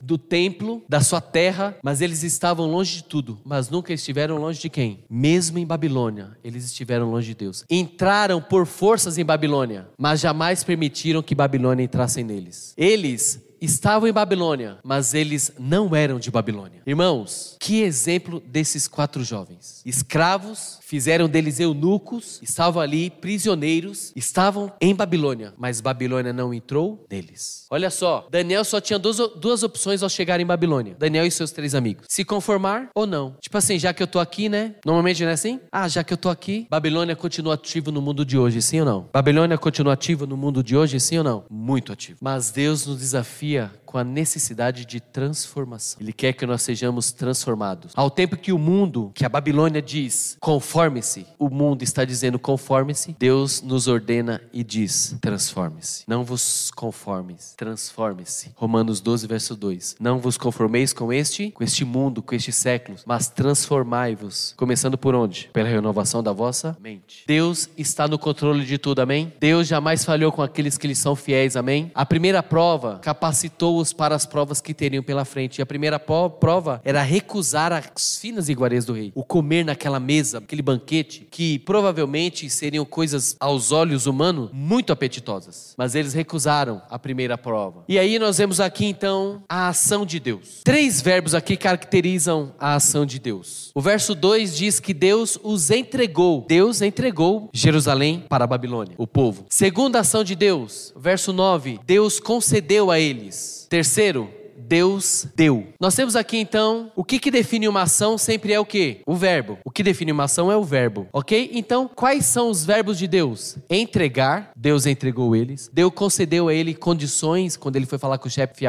do 0.00 0.18
templo, 0.18 0.82
da 0.88 1.00
sua 1.00 1.20
terra, 1.20 1.76
mas 1.82 2.00
eles 2.00 2.22
estavam 2.22 2.66
longe 2.66 2.96
de 2.96 3.04
tudo, 3.04 3.38
mas 3.44 3.70
nunca 3.70 3.92
estiveram 3.92 4.36
longe 4.36 4.60
de 4.60 4.68
quem? 4.68 5.04
Mesmo 5.08 5.58
em 5.58 5.66
Babilônia, 5.66 6.36
eles 6.42 6.64
estiveram 6.64 7.10
longe 7.10 7.28
de 7.28 7.34
Deus. 7.34 7.64
Entraram 7.70 8.40
por 8.40 8.66
forças 8.66 9.18
em 9.18 9.24
Babilônia, 9.24 9.88
mas 9.98 10.20
jamais 10.20 10.62
permitiram 10.64 11.22
que 11.22 11.34
Babilônia 11.34 11.84
entrasse 11.84 12.22
neles. 12.22 12.74
Eles 12.76 13.47
estavam 13.60 14.08
em 14.08 14.12
Babilônia, 14.12 14.78
mas 14.84 15.14
eles 15.14 15.52
não 15.58 15.94
eram 15.94 16.18
de 16.18 16.30
Babilônia. 16.30 16.82
Irmãos, 16.86 17.56
que 17.60 17.82
exemplo 17.82 18.40
desses 18.46 18.86
quatro 18.86 19.22
jovens. 19.24 19.82
Escravos, 19.84 20.78
fizeram 20.82 21.28
deles 21.28 21.60
eunucos, 21.60 22.38
estavam 22.42 22.80
ali 22.80 23.10
prisioneiros, 23.10 24.12
estavam 24.14 24.72
em 24.80 24.94
Babilônia, 24.94 25.52
mas 25.56 25.80
Babilônia 25.80 26.32
não 26.32 26.54
entrou 26.54 27.04
neles. 27.10 27.66
Olha 27.70 27.90
só, 27.90 28.26
Daniel 28.30 28.64
só 28.64 28.80
tinha 28.80 28.98
duas, 28.98 29.18
duas 29.36 29.62
opções 29.62 30.02
ao 30.02 30.08
chegar 30.08 30.40
em 30.40 30.46
Babilônia. 30.46 30.96
Daniel 30.98 31.26
e 31.26 31.30
seus 31.30 31.50
três 31.50 31.74
amigos. 31.74 32.06
Se 32.08 32.24
conformar 32.24 32.88
ou 32.94 33.06
não. 33.06 33.36
Tipo 33.40 33.58
assim, 33.58 33.78
já 33.78 33.92
que 33.92 34.02
eu 34.02 34.06
tô 34.06 34.18
aqui, 34.18 34.48
né? 34.48 34.76
Normalmente 34.84 35.22
não 35.22 35.30
é 35.30 35.34
assim? 35.34 35.60
Ah, 35.70 35.88
já 35.88 36.02
que 36.04 36.12
eu 36.12 36.16
tô 36.16 36.28
aqui, 36.28 36.66
Babilônia 36.70 37.16
continua 37.16 37.54
ativo 37.54 37.90
no 37.90 38.00
mundo 38.00 38.24
de 38.24 38.38
hoje, 38.38 38.62
sim 38.62 38.80
ou 38.80 38.86
não? 38.86 39.08
Babilônia 39.12 39.58
continua 39.58 39.92
ativo 39.92 40.26
no 40.26 40.36
mundo 40.36 40.62
de 40.62 40.76
hoje, 40.76 40.98
sim 41.00 41.18
ou 41.18 41.24
não? 41.24 41.44
Muito 41.50 41.92
ativo. 41.92 42.18
Mas 42.20 42.50
Deus 42.50 42.86
nos 42.86 42.98
desafia 42.98 43.47
dia 43.48 43.72
com 43.88 43.96
a 43.96 44.04
necessidade 44.04 44.84
de 44.84 45.00
transformação. 45.00 45.98
Ele 45.98 46.12
quer 46.12 46.34
que 46.34 46.44
nós 46.44 46.60
sejamos 46.60 47.10
transformados. 47.10 47.92
Ao 47.96 48.10
tempo 48.10 48.36
que 48.36 48.52
o 48.52 48.58
mundo, 48.58 49.10
que 49.14 49.24
a 49.24 49.30
Babilônia 49.30 49.80
diz, 49.80 50.36
conforme-se, 50.38 51.26
o 51.38 51.48
mundo 51.48 51.82
está 51.82 52.04
dizendo 52.04 52.38
conforme-se, 52.38 53.16
Deus 53.18 53.62
nos 53.62 53.88
ordena 53.88 54.42
e 54.52 54.62
diz: 54.62 55.16
transforme-se. 55.22 56.04
Não 56.06 56.22
vos 56.22 56.70
conformes, 56.76 57.54
transforme-se. 57.56 58.52
Romanos 58.56 59.00
12, 59.00 59.26
verso 59.26 59.56
2. 59.56 59.96
Não 59.98 60.18
vos 60.18 60.36
conformeis 60.36 60.92
com 60.92 61.10
este, 61.10 61.50
com 61.52 61.64
este 61.64 61.82
mundo, 61.82 62.22
com 62.22 62.34
este 62.34 62.52
século, 62.52 62.98
mas 63.06 63.28
transformai-vos. 63.28 64.52
Começando 64.54 64.98
por 64.98 65.14
onde? 65.14 65.48
Pela 65.50 65.66
renovação 65.66 66.22
da 66.22 66.32
vossa 66.32 66.76
mente. 66.78 67.24
Deus 67.26 67.70
está 67.78 68.06
no 68.06 68.18
controle 68.18 68.66
de 68.66 68.76
tudo, 68.76 69.00
amém? 69.00 69.32
Deus 69.40 69.66
jamais 69.66 70.04
falhou 70.04 70.30
com 70.30 70.42
aqueles 70.42 70.76
que 70.76 70.86
lhe 70.86 70.94
são 70.94 71.16
fiéis, 71.16 71.56
amém? 71.56 71.90
A 71.94 72.04
primeira 72.04 72.42
prova 72.42 72.98
capacitou 72.98 73.77
para 73.92 74.14
as 74.14 74.26
provas 74.26 74.60
que 74.60 74.74
teriam 74.74 75.02
pela 75.02 75.24
frente. 75.24 75.58
E 75.58 75.62
a 75.62 75.66
primeira 75.66 75.98
prova 75.98 76.80
era 76.84 77.02
recusar 77.02 77.72
as 77.72 78.18
finas 78.18 78.48
iguarias 78.48 78.84
do 78.84 78.92
rei. 78.92 79.12
O 79.14 79.24
comer 79.24 79.64
naquela 79.64 80.00
mesa, 80.00 80.38
aquele 80.38 80.62
banquete, 80.62 81.26
que 81.30 81.58
provavelmente 81.60 82.50
seriam 82.50 82.84
coisas 82.84 83.36
aos 83.38 83.72
olhos 83.72 84.06
humanos 84.06 84.50
muito 84.52 84.92
apetitosas. 84.92 85.74
Mas 85.76 85.94
eles 85.94 86.12
recusaram 86.12 86.82
a 86.90 86.98
primeira 86.98 87.38
prova. 87.38 87.84
E 87.88 87.98
aí 87.98 88.18
nós 88.18 88.38
vemos 88.38 88.60
aqui 88.60 88.84
então 88.84 89.42
a 89.48 89.68
ação 89.68 90.04
de 90.04 90.18
Deus. 90.18 90.60
Três 90.64 91.00
verbos 91.00 91.34
aqui 91.34 91.56
caracterizam 91.56 92.52
a 92.58 92.74
ação 92.74 93.06
de 93.06 93.18
Deus. 93.18 93.70
O 93.74 93.80
verso 93.80 94.14
2 94.14 94.56
diz 94.56 94.80
que 94.80 94.92
Deus 94.92 95.38
os 95.42 95.70
entregou. 95.70 96.44
Deus 96.48 96.82
entregou 96.82 97.48
Jerusalém 97.52 98.24
para 98.28 98.44
a 98.44 98.46
Babilônia, 98.46 98.94
o 98.98 99.06
povo. 99.06 99.46
Segunda 99.48 100.00
ação 100.00 100.24
de 100.24 100.34
Deus, 100.34 100.92
verso 100.96 101.32
9, 101.32 101.80
Deus 101.86 102.18
concedeu 102.18 102.90
a 102.90 102.98
eles 102.98 103.67
Terceiro, 103.68 104.30
Deus 104.58 105.26
deu. 105.36 105.68
Nós 105.80 105.94
temos 105.94 106.16
aqui 106.16 106.36
então, 106.38 106.90
o 106.96 107.04
que 107.04 107.18
que 107.18 107.30
define 107.30 107.68
uma 107.68 107.82
ação 107.82 108.18
sempre 108.18 108.52
é 108.52 108.60
o 108.60 108.66
quê? 108.66 109.00
O 109.06 109.14
verbo. 109.14 109.58
O 109.64 109.70
que 109.70 109.82
define 109.82 110.12
uma 110.12 110.24
ação 110.24 110.50
é 110.50 110.56
o 110.56 110.64
verbo, 110.64 111.06
ok? 111.12 111.50
Então, 111.52 111.88
quais 111.94 112.26
são 112.26 112.50
os 112.50 112.64
verbos 112.64 112.98
de 112.98 113.06
Deus? 113.06 113.56
Entregar, 113.70 114.50
Deus 114.56 114.86
entregou 114.86 115.34
eles. 115.34 115.70
Deus 115.72 115.92
concedeu 115.94 116.48
a 116.48 116.54
ele 116.54 116.74
condições 116.74 117.56
quando 117.56 117.76
ele 117.76 117.86
foi 117.86 117.98
falar 117.98 118.18
com 118.18 118.28
o 118.28 118.30
chefe 118.30 118.64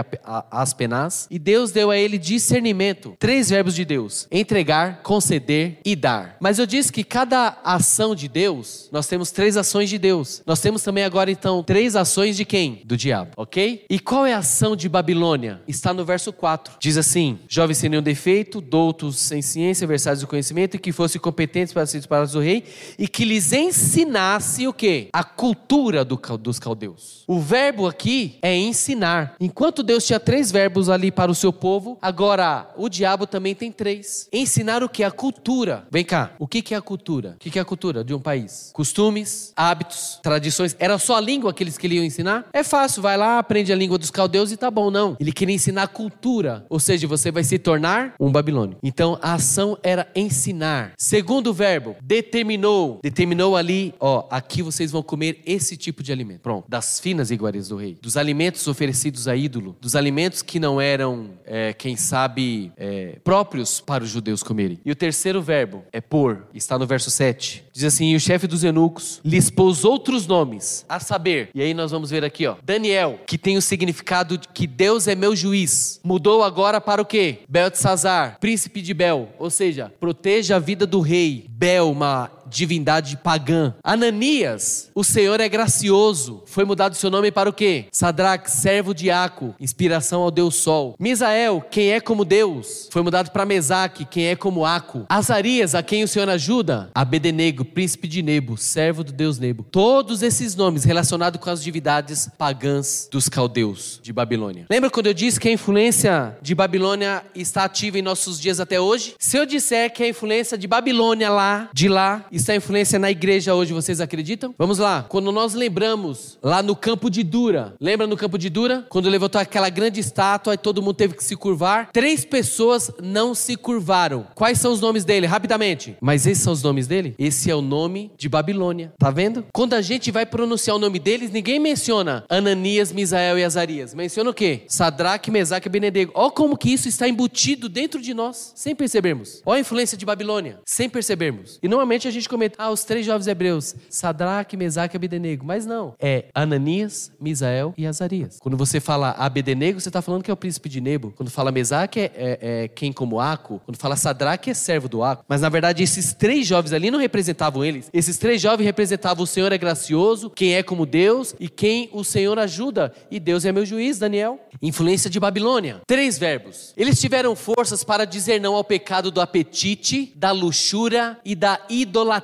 Aspenaz. 0.51 1.27
E 1.29 1.39
Deus 1.39 1.71
deu 1.71 1.91
a 1.91 1.97
ele 1.97 2.17
discernimento. 2.17 3.15
Três 3.19 3.49
verbos 3.49 3.75
de 3.75 3.85
Deus: 3.85 4.27
entregar, 4.31 5.01
conceder 5.01 5.79
e 5.83 5.95
dar. 5.95 6.37
Mas 6.39 6.59
eu 6.59 6.65
disse 6.65 6.91
que 6.91 7.03
cada 7.03 7.57
ação 7.63 8.13
de 8.13 8.27
Deus, 8.27 8.89
nós 8.91 9.07
temos 9.07 9.31
três 9.31 9.57
ações 9.57 9.89
de 9.89 9.97
Deus. 9.97 10.41
Nós 10.45 10.61
temos 10.61 10.83
também 10.83 11.03
agora 11.03 11.31
então 11.31 11.63
três 11.63 11.95
ações 11.95 12.37
de 12.37 12.45
quem? 12.45 12.81
Do 12.85 12.95
diabo, 12.95 13.31
ok? 13.37 13.85
E 13.89 13.99
qual 13.99 14.25
é 14.25 14.33
a 14.33 14.39
ação 14.39 14.75
de 14.75 14.87
Babilônia? 14.87 15.61
Está 15.79 15.93
no 15.93 16.03
verso 16.03 16.33
4. 16.33 16.73
Diz 16.77 16.97
assim: 16.97 17.39
Jovens 17.47 17.77
sem 17.77 17.89
nenhum 17.89 18.01
defeito, 18.01 18.59
doutos 18.59 19.17
sem 19.17 19.41
ciência, 19.41 19.87
versáteis 19.87 20.19
do 20.19 20.27
conhecimento, 20.27 20.75
e 20.75 20.77
que 20.77 20.91
fossem 20.91 21.21
competentes 21.21 21.71
para 21.71 21.85
ser 21.85 22.05
para 22.05 22.25
do 22.25 22.41
rei, 22.41 22.65
e 22.97 23.07
que 23.07 23.23
lhes 23.23 23.53
ensinasse 23.53 24.67
o 24.67 24.73
quê? 24.73 25.07
A 25.13 25.23
cultura 25.23 26.03
do, 26.03 26.19
dos 26.37 26.59
caldeus. 26.59 27.23
O 27.25 27.39
verbo 27.39 27.87
aqui 27.87 28.37
é 28.41 28.53
ensinar. 28.57 29.35
Enquanto 29.39 29.81
Deus 29.81 30.05
tinha 30.05 30.19
três 30.19 30.51
verbos 30.51 30.89
ali 30.89 31.11
para 31.11 31.31
o 31.31 31.35
seu 31.35 31.53
povo, 31.53 31.97
agora 32.01 32.69
o 32.75 32.89
diabo 32.89 33.25
também 33.25 33.55
tem 33.55 33.71
três. 33.71 34.27
Ensinar 34.33 34.83
o 34.83 34.89
que? 34.89 35.01
A 35.01 35.11
cultura. 35.11 35.87
Vem 35.89 36.03
cá, 36.03 36.33
o 36.37 36.45
que 36.45 36.73
é 36.73 36.77
a 36.77 36.81
cultura? 36.81 37.37
O 37.37 37.39
que 37.39 37.57
é 37.57 37.61
a 37.61 37.65
cultura 37.65 38.03
de 38.03 38.13
um 38.13 38.19
país? 38.19 38.71
Costumes, 38.73 39.53
hábitos, 39.55 40.19
tradições. 40.21 40.75
Era 40.77 40.97
só 40.97 41.15
a 41.15 41.21
língua 41.21 41.53
que 41.53 41.63
eles 41.63 41.77
queriam 41.77 42.03
ensinar? 42.03 42.49
É 42.51 42.63
fácil, 42.63 43.01
vai 43.01 43.15
lá, 43.15 43.39
aprende 43.39 43.71
a 43.71 43.75
língua 43.77 43.97
dos 43.97 44.11
caldeus 44.11 44.51
e 44.51 44.57
tá 44.57 44.69
bom. 44.69 44.91
Não. 44.91 45.15
Ele 45.21 45.31
queria 45.31 45.55
ensinar 45.55 45.68
a 45.77 45.87
cultura. 45.87 46.65
Ou 46.69 46.79
seja, 46.79 47.07
você 47.07 47.31
vai 47.31 47.43
se 47.43 47.59
tornar 47.59 48.13
um 48.19 48.31
babilônio. 48.31 48.77
Então 48.83 49.19
a 49.21 49.33
ação 49.33 49.77
era 49.83 50.07
ensinar. 50.15 50.93
Segundo 50.97 51.53
verbo, 51.53 51.95
determinou. 52.01 52.99
Determinou 53.03 53.55
ali, 53.55 53.93
ó, 53.99 54.27
aqui 54.29 54.61
vocês 54.61 54.91
vão 54.91 55.03
comer 55.03 55.41
esse 55.45 55.77
tipo 55.77 56.01
de 56.01 56.11
alimento. 56.11 56.41
Pronto. 56.41 56.65
Das 56.67 56.99
finas 56.99 57.31
iguarias 57.31 57.67
do 57.67 57.75
rei. 57.75 57.97
Dos 58.01 58.17
alimentos 58.17 58.67
oferecidos 58.67 59.27
a 59.27 59.35
ídolo. 59.35 59.75
Dos 59.79 59.95
alimentos 59.95 60.41
que 60.41 60.59
não 60.59 60.79
eram, 60.79 61.31
é, 61.45 61.73
quem 61.73 61.95
sabe, 61.95 62.71
é, 62.77 63.17
próprios 63.23 63.79
para 63.79 64.03
os 64.03 64.09
judeus 64.09 64.43
comerem. 64.43 64.79
E 64.83 64.91
o 64.91 64.95
terceiro 64.95 65.41
verbo 65.41 65.83
é 65.91 66.01
pôr. 66.01 66.47
Está 66.53 66.77
no 66.77 66.87
verso 66.87 67.09
7. 67.11 67.65
Diz 67.79 67.93
assim: 67.93 68.09
E 68.11 68.15
o 68.17 68.19
chefe 68.19 68.45
dos 68.45 68.61
eunucos 68.61 69.21
lhes 69.23 69.49
pôs 69.49 69.85
outros 69.85 70.27
nomes, 70.27 70.85
a 70.89 70.99
saber. 70.99 71.49
E 71.55 71.61
aí 71.61 71.73
nós 71.73 71.91
vamos 71.91 72.09
ver 72.09 72.25
aqui, 72.25 72.45
ó. 72.45 72.55
Daniel, 72.61 73.21
que 73.25 73.37
tem 73.37 73.55
o 73.55 73.61
significado 73.61 74.37
de 74.37 74.49
que 74.49 74.67
Deus 74.67 75.07
é 75.07 75.15
meu 75.15 75.33
juiz. 75.33 76.01
Mudou 76.03 76.43
agora 76.43 76.81
para 76.81 77.01
o 77.01 77.05
quê? 77.05 77.39
Beltesazar, 77.47 78.37
príncipe 78.41 78.81
de 78.81 78.93
Bel. 78.93 79.29
Ou 79.39 79.49
seja, 79.49 79.93
proteja 79.97 80.57
a 80.57 80.59
vida 80.59 80.85
do 80.85 80.99
rei. 80.99 81.45
Bel, 81.47 81.89
uma 81.89 82.29
divindade 82.49 83.17
pagã. 83.17 83.73
Ananias, 83.83 84.89
o 84.95 85.03
Senhor 85.03 85.39
é 85.39 85.47
gracioso. 85.47 86.43
Foi 86.45 86.65
mudado 86.65 86.95
seu 86.95 87.09
nome 87.09 87.31
para 87.31 87.49
o 87.49 87.53
quê? 87.53 87.85
Sadraque, 87.91 88.51
servo 88.51 88.93
de 88.93 89.09
Aco, 89.09 89.55
inspiração 89.59 90.21
ao 90.21 90.31
Deus 90.31 90.55
Sol. 90.55 90.95
Misael, 90.99 91.63
quem 91.69 91.91
é 91.91 91.99
como 91.99 92.25
Deus, 92.25 92.89
foi 92.91 93.01
mudado 93.01 93.31
para 93.31 93.45
Mesaque, 93.45 94.05
quem 94.05 94.27
é 94.27 94.35
como 94.35 94.65
Aco. 94.65 95.05
Azarias, 95.09 95.75
a 95.75 95.83
quem 95.83 96.03
o 96.03 96.07
Senhor 96.07 96.29
ajuda? 96.29 96.89
Abedenego, 96.93 97.63
príncipe 97.63 98.07
de 98.07 98.21
Nebo, 98.21 98.57
servo 98.57 99.03
do 99.03 99.11
Deus 99.11 99.39
Nebo. 99.39 99.63
Todos 99.63 100.21
esses 100.21 100.55
nomes 100.55 100.83
relacionados 100.83 101.39
com 101.39 101.49
as 101.49 101.63
divindades 101.63 102.29
pagãs 102.37 103.07
dos 103.11 103.29
caldeus 103.29 103.99
de 104.01 104.11
Babilônia. 104.11 104.65
Lembra 104.69 104.89
quando 104.89 105.07
eu 105.07 105.13
disse 105.13 105.39
que 105.39 105.49
a 105.49 105.51
influência 105.51 106.37
de 106.41 106.55
Babilônia 106.55 107.23
está 107.35 107.63
ativa 107.63 107.99
em 107.99 108.01
nossos 108.01 108.39
dias 108.39 108.59
até 108.59 108.79
hoje? 108.79 109.15
Se 109.19 109.37
eu 109.37 109.45
disser 109.45 109.91
que 109.91 110.03
a 110.03 110.09
influência 110.09 110.57
de 110.57 110.67
Babilônia 110.67 111.29
lá, 111.29 111.69
de 111.73 111.87
lá, 111.87 112.25
está 112.41 112.53
a 112.53 112.55
influência 112.55 112.97
na 112.97 113.11
igreja 113.11 113.53
hoje, 113.53 113.73
vocês 113.73 114.01
acreditam? 114.01 114.53
Vamos 114.57 114.77
lá. 114.77 115.05
Quando 115.07 115.31
nós 115.31 115.53
lembramos 115.53 116.37
lá 116.41 116.63
no 116.63 116.75
campo 116.75 117.09
de 117.09 117.23
Dura, 117.23 117.75
lembra 117.79 118.07
no 118.07 118.17
campo 118.17 118.37
de 118.37 118.49
Dura? 118.49 118.85
Quando 118.89 119.09
levantou 119.09 119.39
aquela 119.39 119.69
grande 119.69 119.99
estátua 119.99 120.53
e 120.53 120.57
todo 120.57 120.81
mundo 120.81 120.95
teve 120.95 121.15
que 121.15 121.23
se 121.23 121.35
curvar? 121.35 121.89
Três 121.91 122.23
pessoas 122.23 122.91
não 123.01 123.35
se 123.35 123.55
curvaram. 123.55 124.25
Quais 124.35 124.57
são 124.57 124.71
os 124.71 124.81
nomes 124.81 125.03
dele? 125.03 125.27
Rapidamente. 125.27 125.97
Mas 126.01 126.25
esses 126.25 126.43
são 126.43 126.53
os 126.53 126.63
nomes 126.63 126.87
dele? 126.87 127.13
Esse 127.19 127.51
é 127.51 127.55
o 127.55 127.61
nome 127.61 128.11
de 128.17 128.29
Babilônia. 128.29 128.93
Tá 128.97 129.11
vendo? 129.11 129.45
Quando 129.53 129.73
a 129.73 129.81
gente 129.81 130.11
vai 130.11 130.25
pronunciar 130.25 130.75
o 130.75 130.79
nome 130.79 130.99
deles, 130.99 131.31
ninguém 131.31 131.59
menciona 131.59 132.23
Ananias, 132.29 132.91
Misael 132.91 133.37
e 133.37 133.43
Azarias. 133.43 133.93
Menciona 133.93 134.29
o 134.29 134.33
quê? 134.33 134.63
Sadraque, 134.67 135.31
Mesaque 135.31 135.67
e 135.67 135.71
Benedego. 135.71 136.11
Olha 136.15 136.31
como 136.31 136.57
que 136.57 136.71
isso 136.71 136.87
está 136.87 137.07
embutido 137.07 137.67
dentro 137.67 138.01
de 138.01 138.13
nós, 138.13 138.53
sem 138.55 138.75
percebermos. 138.75 139.41
Olha 139.45 139.57
a 139.57 139.61
influência 139.61 139.97
de 139.97 140.05
Babilônia, 140.05 140.59
sem 140.65 140.89
percebermos. 140.89 141.59
E 141.61 141.67
normalmente 141.67 142.07
a 142.07 142.11
gente 142.11 142.28
comenta, 142.29 142.55
ah, 142.57 142.71
os 142.71 142.83
três 142.83 143.05
jovens 143.05 143.27
hebreus, 143.27 143.75
Sadraque, 143.89 144.55
Mesaque 144.55 144.95
e 144.95 144.97
Abdenego. 144.97 145.45
Mas 145.45 145.65
não, 145.65 145.95
é 145.99 146.25
Ananias, 146.33 147.11
Misael 147.19 147.73
e 147.77 147.85
Azarias. 147.85 148.37
Quando 148.39 148.55
você 148.55 148.79
fala 148.79 149.11
Abdenego, 149.11 149.79
você 149.79 149.89
está 149.89 150.01
falando 150.01 150.23
que 150.23 150.31
é 150.31 150.33
o 150.33 150.37
príncipe 150.37 150.69
de 150.69 150.79
Nebo. 150.79 151.13
Quando 151.15 151.29
fala 151.29 151.51
Mesaque, 151.51 151.99
é, 151.99 152.11
é, 152.15 152.39
é, 152.41 152.67
quem 152.67 152.93
como 152.93 153.19
Aco. 153.19 153.61
Quando 153.65 153.77
fala 153.77 153.95
Sadraque, 153.95 154.49
é 154.49 154.53
servo 154.53 154.87
do 154.87 155.03
Aco. 155.03 155.25
Mas 155.27 155.41
na 155.41 155.49
verdade, 155.49 155.83
esses 155.83 156.13
três 156.13 156.45
jovens 156.47 156.73
ali 156.73 156.91
não 156.91 156.99
representavam 156.99 157.63
eles. 157.63 157.89
Esses 157.93 158.17
três 158.17 158.41
jovens 158.41 158.65
representavam 158.65 159.23
o 159.23 159.27
Senhor 159.27 159.51
é 159.51 159.57
gracioso, 159.57 160.29
quem 160.29 160.55
é 160.55 160.63
como 160.63 160.85
Deus 160.85 161.35
e 161.39 161.49
quem 161.49 161.89
o 161.91 162.03
Senhor 162.03 162.37
ajuda. 162.37 162.93
E 163.09 163.19
Deus 163.19 163.45
é 163.45 163.51
meu 163.51 163.65
juiz, 163.65 163.97
Daniel. 163.97 164.39
Influência 164.61 165.09
de 165.09 165.19
Babilônia. 165.19 165.81
Três 165.87 166.17
verbos. 166.17 166.73
Eles 166.75 166.99
tiveram 166.99 167.35
forças 167.35 167.83
para 167.83 168.05
dizer 168.05 168.39
não 168.39 168.55
ao 168.55 168.63
pecado 168.63 169.11
do 169.11 169.21
apetite, 169.21 170.11
da 170.15 170.31
luxúria 170.31 171.17
e 171.23 171.35
da 171.35 171.59
idolatria. 171.69 172.18